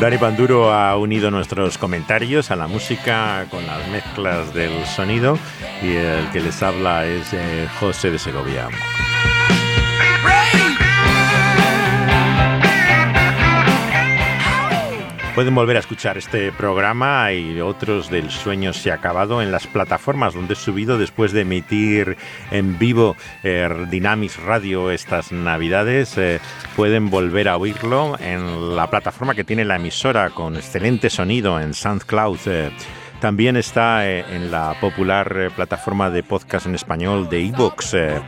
[0.00, 5.38] Dani Panduro ha unido nuestros comentarios a la música con las mezclas del sonido
[5.80, 8.68] y el que les habla es eh, José de Segovia.
[15.34, 19.66] Pueden volver a escuchar este programa y otros del Sueño se ha acabado en las
[19.66, 22.16] plataformas donde he subido después de emitir
[22.52, 26.16] en vivo eh, Dynamis Radio estas navidades.
[26.18, 26.38] eh,
[26.76, 31.74] pueden volver a oírlo en la plataforma que tiene la emisora con excelente sonido en
[31.74, 32.38] SoundCloud.
[32.46, 32.70] eh,
[33.20, 37.94] también está eh, en la popular eh, plataforma de podcast en español de Evox.
[37.94, 38.20] eh,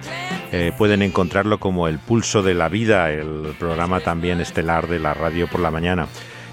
[0.50, 5.14] eh, pueden encontrarlo como El Pulso de la Vida, el programa también estelar de la
[5.14, 6.08] radio por la mañana.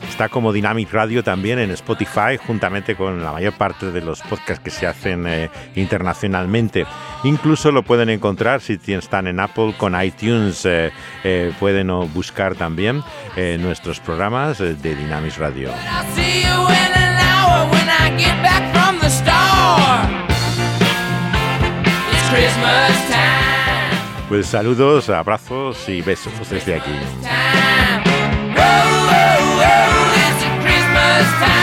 [0.09, 4.63] Está como Dynamic Radio también en Spotify, juntamente con la mayor parte de los podcasts
[4.63, 6.85] que se hacen eh, internacionalmente.
[7.23, 10.65] Incluso lo pueden encontrar si están en Apple con iTunes.
[10.65, 10.91] eh,
[11.23, 13.03] eh, pueden buscar también
[13.35, 15.69] eh, nuestros programas eh, de Dynamic Radio.
[24.29, 26.91] Pues saludos, abrazos y besos desde aquí.
[27.21, 27.62] Time
[31.23, 31.62] first time.